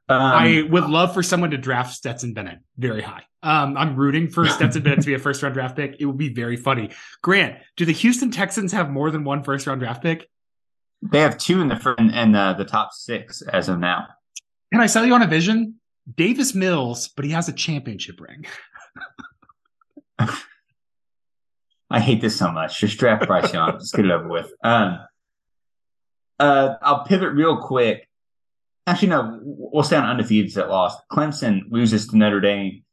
[0.10, 3.24] Um, I would love for someone to draft Stetson Bennett very high.
[3.44, 5.98] Um, I'm rooting for Stetson Bennett to be a first round draft pick.
[6.00, 6.90] It would be very funny.
[7.22, 10.28] Grant, do the Houston Texans have more than one first round draft pick?
[11.02, 14.08] They have two in the first and the, the top six as of now.
[14.72, 15.76] Can I sell you on a vision?
[16.16, 18.46] Davis Mills, but he has a championship ring.
[21.90, 22.80] I hate this so much.
[22.80, 23.80] Just draft Bryce Young.
[23.80, 24.52] Just get it over with.
[24.64, 25.00] Um,
[26.40, 28.08] uh, I'll pivot real quick.
[28.86, 31.00] Actually, no, we'll stay on undefeated that lost.
[31.12, 32.84] Clemson loses to Notre Dame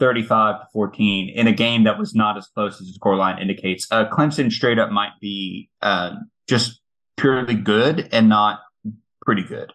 [0.00, 3.86] 35 to 14 in a game that was not as close as the scoreline indicates.
[3.90, 6.16] Uh, Clemson straight up might be uh,
[6.48, 6.80] just
[7.16, 8.60] purely good and not
[9.24, 9.72] pretty good.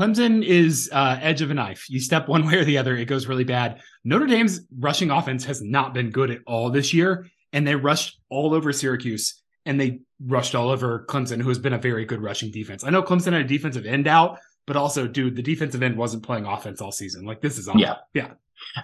[0.00, 1.88] Clemson is uh, edge of a knife.
[1.88, 3.80] You step one way or the other, it goes really bad.
[4.04, 8.20] Notre Dame's rushing offense has not been good at all this year, and they rushed
[8.28, 12.20] all over Syracuse and they rushed all over Clemson, who has been a very good
[12.20, 12.82] rushing defense.
[12.82, 16.22] I know Clemson had a defensive end out, but also, dude, the defensive end wasn't
[16.22, 17.24] playing offense all season.
[17.24, 17.80] Like this is awful.
[17.80, 18.32] Yeah, yeah.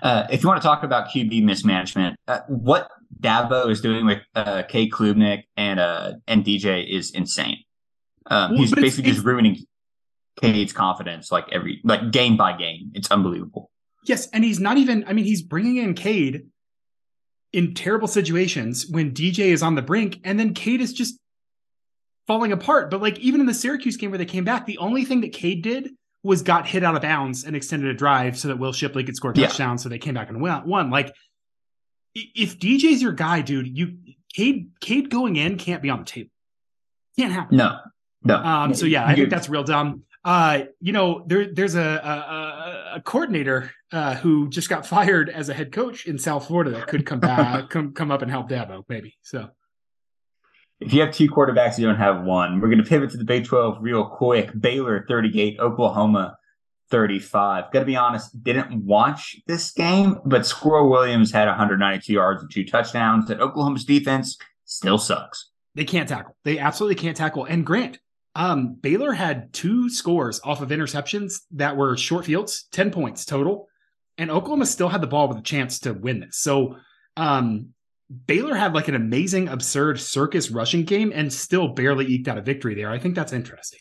[0.03, 4.18] Uh, if you want to talk about QB mismanagement, uh, what Dabo is doing with
[4.35, 7.59] uh, Cade Klubnik and uh, and DJ is insane.
[8.26, 9.57] Um, well, he's basically just ruining
[10.41, 12.93] Cade's confidence, like every like game by game.
[12.95, 13.70] It's unbelievable.
[14.05, 15.05] Yes, and he's not even.
[15.07, 16.47] I mean, he's bringing in Cade
[17.53, 21.18] in terrible situations when DJ is on the brink, and then Cade is just
[22.29, 22.91] falling apart.
[22.91, 25.33] But like even in the Syracuse game where they came back, the only thing that
[25.33, 25.91] Cade did
[26.22, 29.16] was got hit out of bounds and extended a drive so that Will Shipley could
[29.16, 29.72] score a touchdown.
[29.72, 29.76] Yeah.
[29.76, 30.91] So they came back and won.
[30.91, 31.12] Like
[32.14, 33.97] if DJ's your guy, dude, you
[34.33, 36.31] Cade Cade going in can't be on the table.
[37.18, 37.57] Can't happen.
[37.57, 37.79] No,
[38.22, 38.37] no.
[38.37, 38.74] Um.
[38.74, 40.05] So yeah, I think that's real dumb.
[40.24, 45.49] Uh, you know, there there's a a, a coordinator uh, who just got fired as
[45.49, 48.49] a head coach in South Florida that could come back, come come up and help
[48.49, 49.16] Dabo, maybe.
[49.22, 49.49] So
[50.81, 52.61] if you have two quarterbacks, you don't have one.
[52.61, 54.51] We're going to pivot to the Big 12 real quick.
[54.59, 56.39] Baylor 38, Oklahoma
[56.91, 57.72] 35.
[57.72, 62.51] Got to be honest, didn't watch this game, but Squirrel Williams had 192 yards and
[62.51, 63.26] two touchdowns.
[63.26, 65.51] That Oklahoma's defense still sucks.
[65.74, 66.37] They can't tackle.
[66.45, 67.45] They absolutely can't tackle.
[67.45, 67.99] And Grant,
[68.35, 73.68] um, Baylor had two scores off of interceptions that were short fields, 10 points total.
[74.16, 76.39] And Oklahoma still had the ball with a chance to win this.
[76.39, 76.76] So
[77.16, 77.74] um,
[78.26, 82.42] Baylor had like an amazing, absurd circus rushing game and still barely eked out a
[82.42, 82.90] victory there.
[82.90, 83.80] I think that's interesting.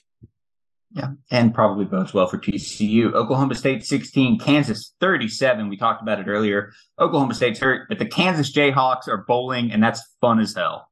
[0.92, 3.14] Yeah, and probably bodes well for TCU.
[3.14, 5.68] Oklahoma State 16, Kansas 37.
[5.68, 6.72] We talked about it earlier.
[6.98, 10.88] Oklahoma State's hurt, but the Kansas Jayhawks are bowling, and that's fun as hell.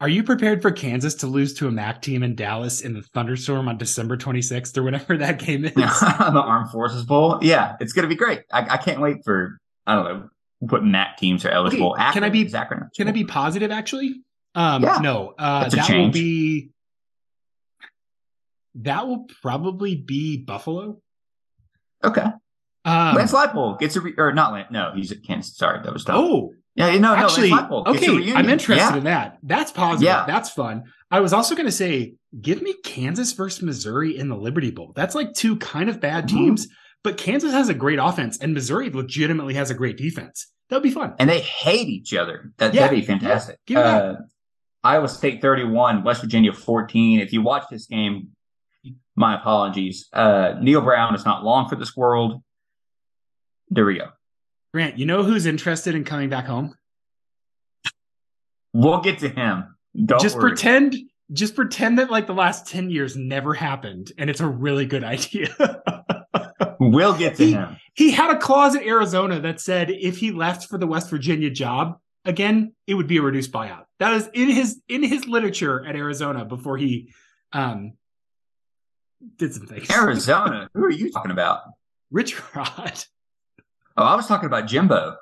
[0.00, 3.02] Are you prepared for Kansas to lose to a MAC team in Dallas in the
[3.02, 5.74] thunderstorm on December 26th or whenever that game is?
[5.74, 7.38] the Armed Forces Bowl.
[7.42, 8.42] Yeah, it's going to be great.
[8.52, 10.28] I, I can't wait for, I don't know,
[10.60, 11.92] what MAC teams are eligible.
[11.92, 13.70] Okay, can I be Can I be positive?
[13.70, 14.22] Actually,
[14.54, 15.34] um, yeah, no.
[15.38, 16.70] Uh, that will be.
[18.76, 21.00] That will probably be Buffalo.
[22.04, 22.26] Okay.
[22.84, 24.70] Um, Lance Leipold gets a re- or not Lance.
[24.70, 25.56] No, he's at Kansas.
[25.56, 26.16] Sorry, that was dumb.
[26.16, 28.32] Oh, yeah, no, actually, no, okay.
[28.34, 28.96] I'm interested yeah.
[28.96, 29.38] in that.
[29.42, 30.06] That's positive.
[30.06, 30.24] Yeah.
[30.26, 30.84] That's fun.
[31.10, 34.92] I was also going to say, give me Kansas versus Missouri in the Liberty Bowl.
[34.94, 36.66] That's like two kind of bad teams.
[36.66, 36.70] Ooh
[37.02, 40.48] but Kansas has a great offense, and Missouri legitimately has a great defense.
[40.68, 41.14] That'd be fun.
[41.18, 42.52] And they hate each other.
[42.58, 42.82] That, yeah.
[42.82, 43.58] That'd be fantastic.
[43.66, 43.80] Yeah.
[43.80, 44.16] Uh,
[44.84, 47.20] Iowa State 31, West Virginia 14.
[47.20, 48.30] If you watch this game,
[49.16, 50.08] my apologies.
[50.12, 52.42] Uh, Neal Brown is not long for this world.
[53.70, 54.08] There we go.
[54.72, 56.74] Grant, you know who's interested in coming back home?
[58.72, 59.74] We'll get to him.
[60.04, 60.50] Don't just worry.
[60.50, 60.96] pretend
[61.32, 65.04] just pretend that like the last 10 years never happened and it's a really good
[65.04, 65.48] idea.
[66.78, 67.76] We'll get to he, him.
[67.94, 71.50] He had a clause in Arizona that said if he left for the West Virginia
[71.50, 73.84] job again, it would be a reduced buyout.
[73.98, 77.12] That is in his in his literature at Arizona before he
[77.52, 77.94] um
[79.36, 79.90] did some things.
[79.90, 80.68] Arizona?
[80.74, 81.60] Who are you talking about?
[82.10, 83.04] Rich Rod.
[83.96, 85.16] Oh, I was talking about Jimbo.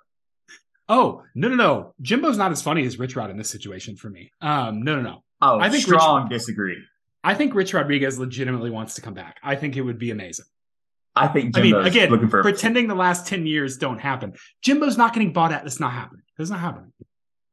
[0.89, 1.95] Oh, no, no, no.
[2.01, 4.31] Jimbo's not as funny as Rich Rod in this situation for me.
[4.41, 5.25] Um, no, no, no.
[5.41, 6.77] Oh, I think strong Rich, disagree.
[7.25, 9.39] I think Rich Rodriguez legitimately wants to come back.
[9.43, 10.47] I think it would be amazing.
[11.17, 14.35] I think Jimbo's I mean, again, looking for pretending the last 10 years don't happen.
[14.63, 15.63] Jimbo's not getting bought out.
[15.63, 16.23] That's not happening.
[16.39, 16.93] It's not happening.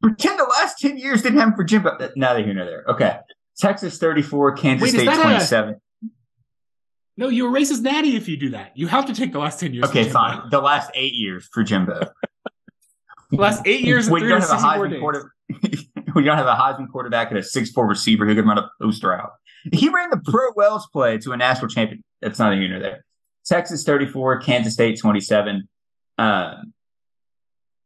[0.01, 1.97] Pretend the last 10 years didn't happen for Jimbo.
[2.17, 2.83] Neither here nor there.
[2.89, 3.17] Okay.
[3.57, 5.75] Texas 34, Kansas Wait, State 27.
[5.75, 6.07] A...
[7.15, 8.71] No, you're a racist natty if you do that.
[8.75, 9.85] You have to take the last 10 years.
[9.85, 10.49] Okay, fine.
[10.49, 12.11] The last eight years for Jimbo.
[13.31, 15.69] the last eight years when you don't have a Heisman quarter, you
[16.15, 19.13] don't have a Heisman quarterback and a six four receiver who can run a poster
[19.13, 19.31] out.
[19.71, 22.03] He ran the pro Wells play to a national champion.
[22.21, 23.05] That's not here nor there.
[23.45, 25.67] Texas 34, Kansas State 27.
[26.17, 26.73] Um,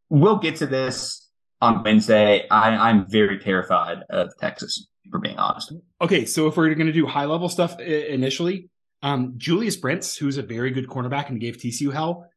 [0.09, 1.29] we'll get to this
[1.61, 2.47] on Wednesday.
[2.49, 5.73] I, I'm very terrified of Texas, for being honest.
[6.01, 8.69] Okay, so if we're going to do high level stuff initially,
[9.01, 12.27] um, Julius Brents, who's a very good cornerback and gave TCU hell,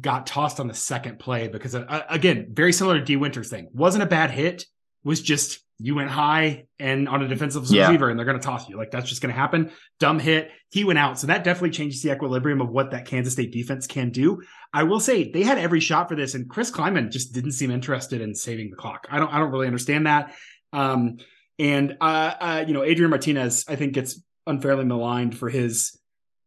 [0.00, 3.68] got tossed on the second play because uh, again, very similar to Dee Winters thing.
[3.72, 4.66] Wasn't a bad hit,
[5.02, 7.86] was just you went high and on a defensive yeah.
[7.86, 8.76] receiver and they're going to toss you.
[8.76, 9.70] Like that's just going to happen.
[10.00, 10.50] Dumb hit.
[10.70, 11.18] He went out.
[11.18, 14.42] So that definitely changes the equilibrium of what that Kansas State defense can do.
[14.72, 17.70] I will say they had every shot for this and Chris Klieman just didn't seem
[17.70, 19.06] interested in saving the clock.
[19.08, 20.34] I don't, I don't really understand that.
[20.72, 21.18] Um,
[21.60, 25.96] and, uh, uh, you know, Adrian Martinez, I think gets unfairly maligned for his,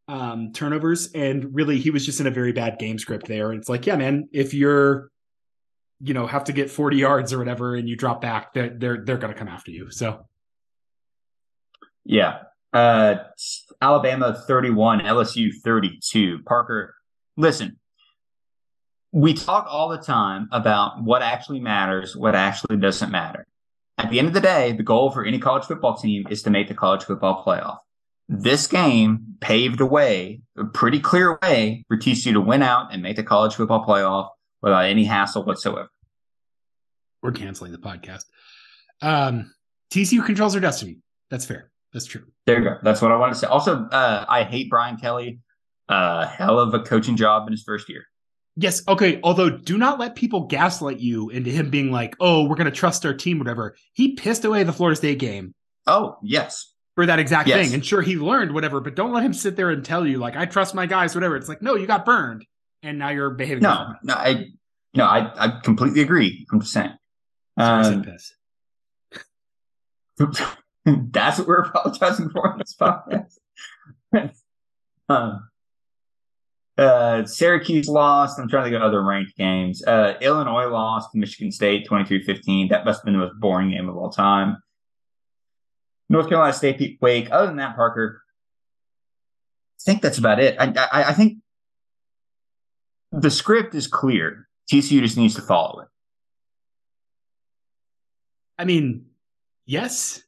[0.10, 1.12] um, turnovers.
[1.14, 3.52] And really, he was just in a very bad game script there.
[3.52, 5.10] And it's like, yeah, man, if you're,
[6.04, 9.04] you know, have to get 40 yards or whatever, and you drop back, they're they're,
[9.06, 9.92] they're going to come after you.
[9.92, 10.26] So,
[12.04, 12.40] yeah,
[12.74, 13.16] uh,
[13.82, 16.40] Alabama 31, LSU 32.
[16.46, 16.96] Parker,
[17.38, 17.80] listen,
[19.12, 23.46] we talk all the time about what actually matters, what actually doesn't matter.
[23.98, 26.50] At the end of the day, the goal for any college football team is to
[26.50, 27.80] make the college football playoff.
[28.30, 33.04] This game paved a way, a pretty clear way for TCU to win out and
[33.04, 34.30] make the college football playoff
[34.62, 35.90] without any hassle whatsoever.
[37.22, 38.24] We're canceling the podcast.
[39.02, 39.54] Um,
[39.92, 40.98] TCU controls their destiny.
[41.30, 41.72] That's fair.
[41.94, 42.26] That's true.
[42.46, 42.78] There you go.
[42.82, 43.48] That's what I want to say.
[43.48, 45.40] Also, uh, I hate Brian Kelly.
[45.90, 48.06] Uh, hell of a coaching job in his first year.
[48.56, 48.82] Yes.
[48.88, 49.20] Okay.
[49.24, 52.72] Although, do not let people gaslight you into him being like, "Oh, we're going to
[52.72, 53.76] trust our team." Whatever.
[53.94, 55.54] He pissed away the Florida State game.
[55.88, 56.74] Oh yes.
[56.96, 57.66] For that exact yes.
[57.66, 60.18] thing, and sure he learned whatever, but don't let him sit there and tell you
[60.18, 61.38] like, "I trust my guys." Whatever.
[61.38, 62.46] It's like, no, you got burned,
[62.84, 63.64] and now you're behaving.
[63.64, 64.48] No, no, I,
[64.94, 66.46] no, I, I completely agree.
[66.52, 66.92] I'm just saying.
[67.58, 68.06] Um,
[70.86, 73.38] that's what we're apologizing for in this podcast.
[75.10, 75.50] um,
[76.78, 78.40] uh, Syracuse lost.
[78.40, 79.84] I'm trying to get other ranked games.
[79.86, 82.70] Uh, Illinois lost to Michigan State 23 15.
[82.70, 84.58] That must have been the most boring game of all time.
[86.10, 87.30] North Carolina State beat Wake.
[87.32, 88.22] Other than that, Parker,
[89.80, 90.58] I think that's about it.
[90.60, 91.38] I, I, I think
[93.12, 94.48] the script is clear.
[94.72, 95.88] TCU just needs to follow it.
[98.58, 99.08] I mean,
[99.66, 100.22] yes.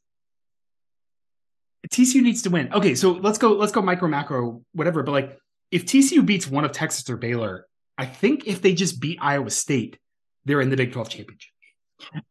[1.89, 2.73] TCU needs to win.
[2.73, 3.53] Okay, so let's go.
[3.53, 5.03] Let's go micro macro whatever.
[5.03, 5.37] But like,
[5.71, 7.67] if TCU beats one of Texas or Baylor,
[7.97, 9.99] I think if they just beat Iowa State,
[10.45, 11.51] they're in the Big Twelve championship.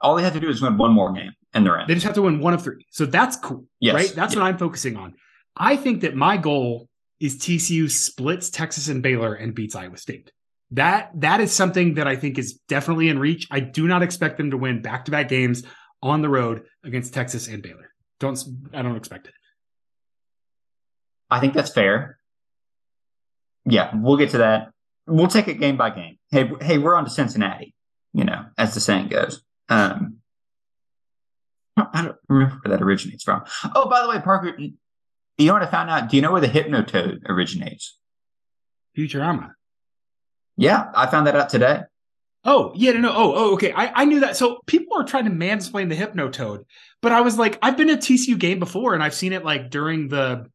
[0.00, 1.86] All they have to do is win one more game, and they're in.
[1.86, 2.86] They just have to win one of three.
[2.90, 3.94] So that's cool, yes.
[3.94, 4.12] right?
[4.14, 5.14] That's what I'm focusing on.
[5.56, 6.88] I think that my goal
[7.20, 10.32] is TCU splits Texas and Baylor and beats Iowa State.
[10.72, 13.46] That that is something that I think is definitely in reach.
[13.50, 15.64] I do not expect them to win back to back games
[16.02, 17.92] on the road against Texas and Baylor.
[18.20, 18.42] Don't
[18.72, 19.34] I don't expect it.
[21.30, 22.18] I think that's fair.
[23.64, 24.70] Yeah, we'll get to that.
[25.06, 26.18] We'll take it game by game.
[26.30, 27.74] Hey, hey, we're on to Cincinnati.
[28.14, 29.42] You know, as the saying goes.
[29.68, 30.18] Um,
[31.76, 33.44] I don't remember where that originates from.
[33.74, 36.10] Oh, by the way, Parker, you know what I found out?
[36.10, 37.98] Do you know where the Hypnotoad originates?
[38.96, 39.52] Futurama.
[40.56, 41.82] Yeah, I found that out today.
[42.44, 43.12] Oh, yeah, no, no.
[43.12, 43.72] Oh, oh, okay.
[43.72, 44.36] I, I knew that.
[44.36, 46.64] So people are trying to mansplain the Hypnotoad,
[47.00, 49.70] but I was like, I've been at TCU game before and I've seen it like
[49.70, 50.46] during the,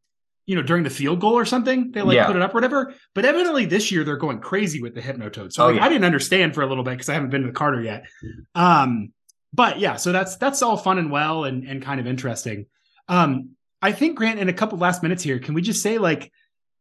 [0.46, 1.92] you know, during the field goal or something.
[1.92, 2.28] They like yeah.
[2.28, 2.94] put it up or whatever.
[3.16, 5.54] But evidently this year they're going crazy with the Hypnotoad.
[5.54, 5.86] So oh, like, yeah.
[5.86, 8.06] I didn't understand for a little bit because I haven't been to the Carter yet.
[8.54, 9.14] Um,
[9.54, 12.66] but yeah, so that's that's all fun and well and and kind of interesting.
[13.08, 16.32] Um, I think Grant, in a couple last minutes here, can we just say like,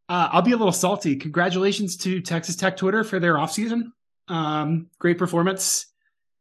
[0.08, 1.16] uh, I'll be a little salty.
[1.16, 3.90] Congratulations to Texas Tech Twitter for their offseason.
[4.28, 5.86] Um, great performance,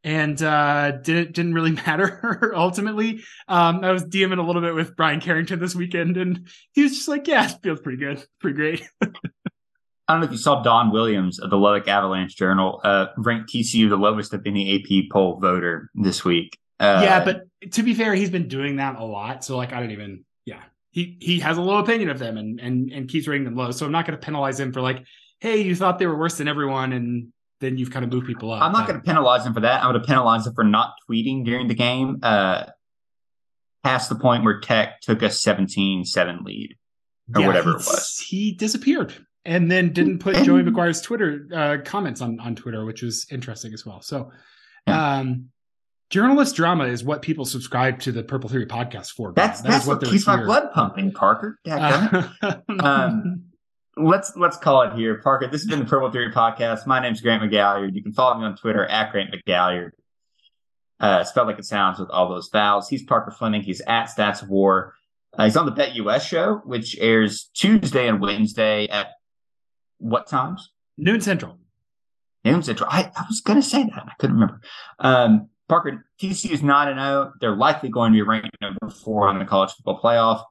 [0.04, 3.24] and uh, didn't didn't really matter ultimately.
[3.48, 6.94] Um, I was DMing a little bit with Brian Carrington this weekend, and he was
[6.94, 8.90] just like, "Yeah, it feels pretty good, pretty great."
[10.08, 13.52] I don't know if you saw Don Williams of the Lubbock Avalanche Journal uh, ranked
[13.52, 16.60] TCU the lowest of any AP poll voter this week.
[16.80, 19.44] Uh, yeah, but to be fair, he's been doing that a lot.
[19.44, 20.24] So like, I don't even.
[20.46, 20.62] Yeah,
[20.96, 23.70] he he has a low opinion of them and and and keeps rating them low.
[23.72, 25.04] So I'm not going to penalize him for like,
[25.42, 28.50] hey, you thought they were worse than everyone, and then you've kind of moved people
[28.50, 28.64] up.
[28.64, 29.84] I'm not going to penalize him for that.
[29.84, 32.68] I'm going to penalize him for not tweeting during the game uh,
[33.84, 36.78] past the point where Tech took a 17-7 lead
[37.36, 38.24] or yeah, whatever it was.
[38.26, 43.02] He disappeared and then didn't put Joey McGuire's Twitter uh, comments on on Twitter, which
[43.02, 44.00] was interesting as well.
[44.02, 44.32] So,
[44.88, 45.18] yeah.
[45.18, 45.50] um,
[46.10, 49.34] journalist drama is what people subscribe to the Purple Theory podcast for.
[49.34, 51.60] That's that that's what, what keeps my blood pumping, Parker.
[51.70, 52.30] Uh,
[52.80, 53.46] um,
[53.98, 55.48] let's let's call it here, Parker.
[55.48, 56.86] This has been the Purple Theory podcast.
[56.86, 57.94] My name's Grant McGalliard.
[57.96, 59.92] You can follow me on Twitter at Grant McGalliard.
[61.00, 62.88] Uh, spelled like it sounds with all those vowels.
[62.88, 63.62] He's Parker Fleming.
[63.62, 64.94] He's at Stats of War.
[65.38, 69.10] Uh, he's on the Bet US show, which airs Tuesday and Wednesday at
[69.98, 70.72] what times?
[70.98, 71.58] Noon Central.
[72.46, 72.90] Noon Central.
[72.90, 74.06] I, I was going to say that.
[74.08, 74.62] I couldn't remember.
[75.00, 77.34] Um, Parker, TCU is 9 and 0.
[77.42, 80.44] They're likely going to be ranked number four on the college football playoff.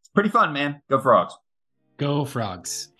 [0.00, 0.82] It's pretty fun, man.
[0.88, 1.34] Go Frogs.
[1.96, 2.91] Go Frogs.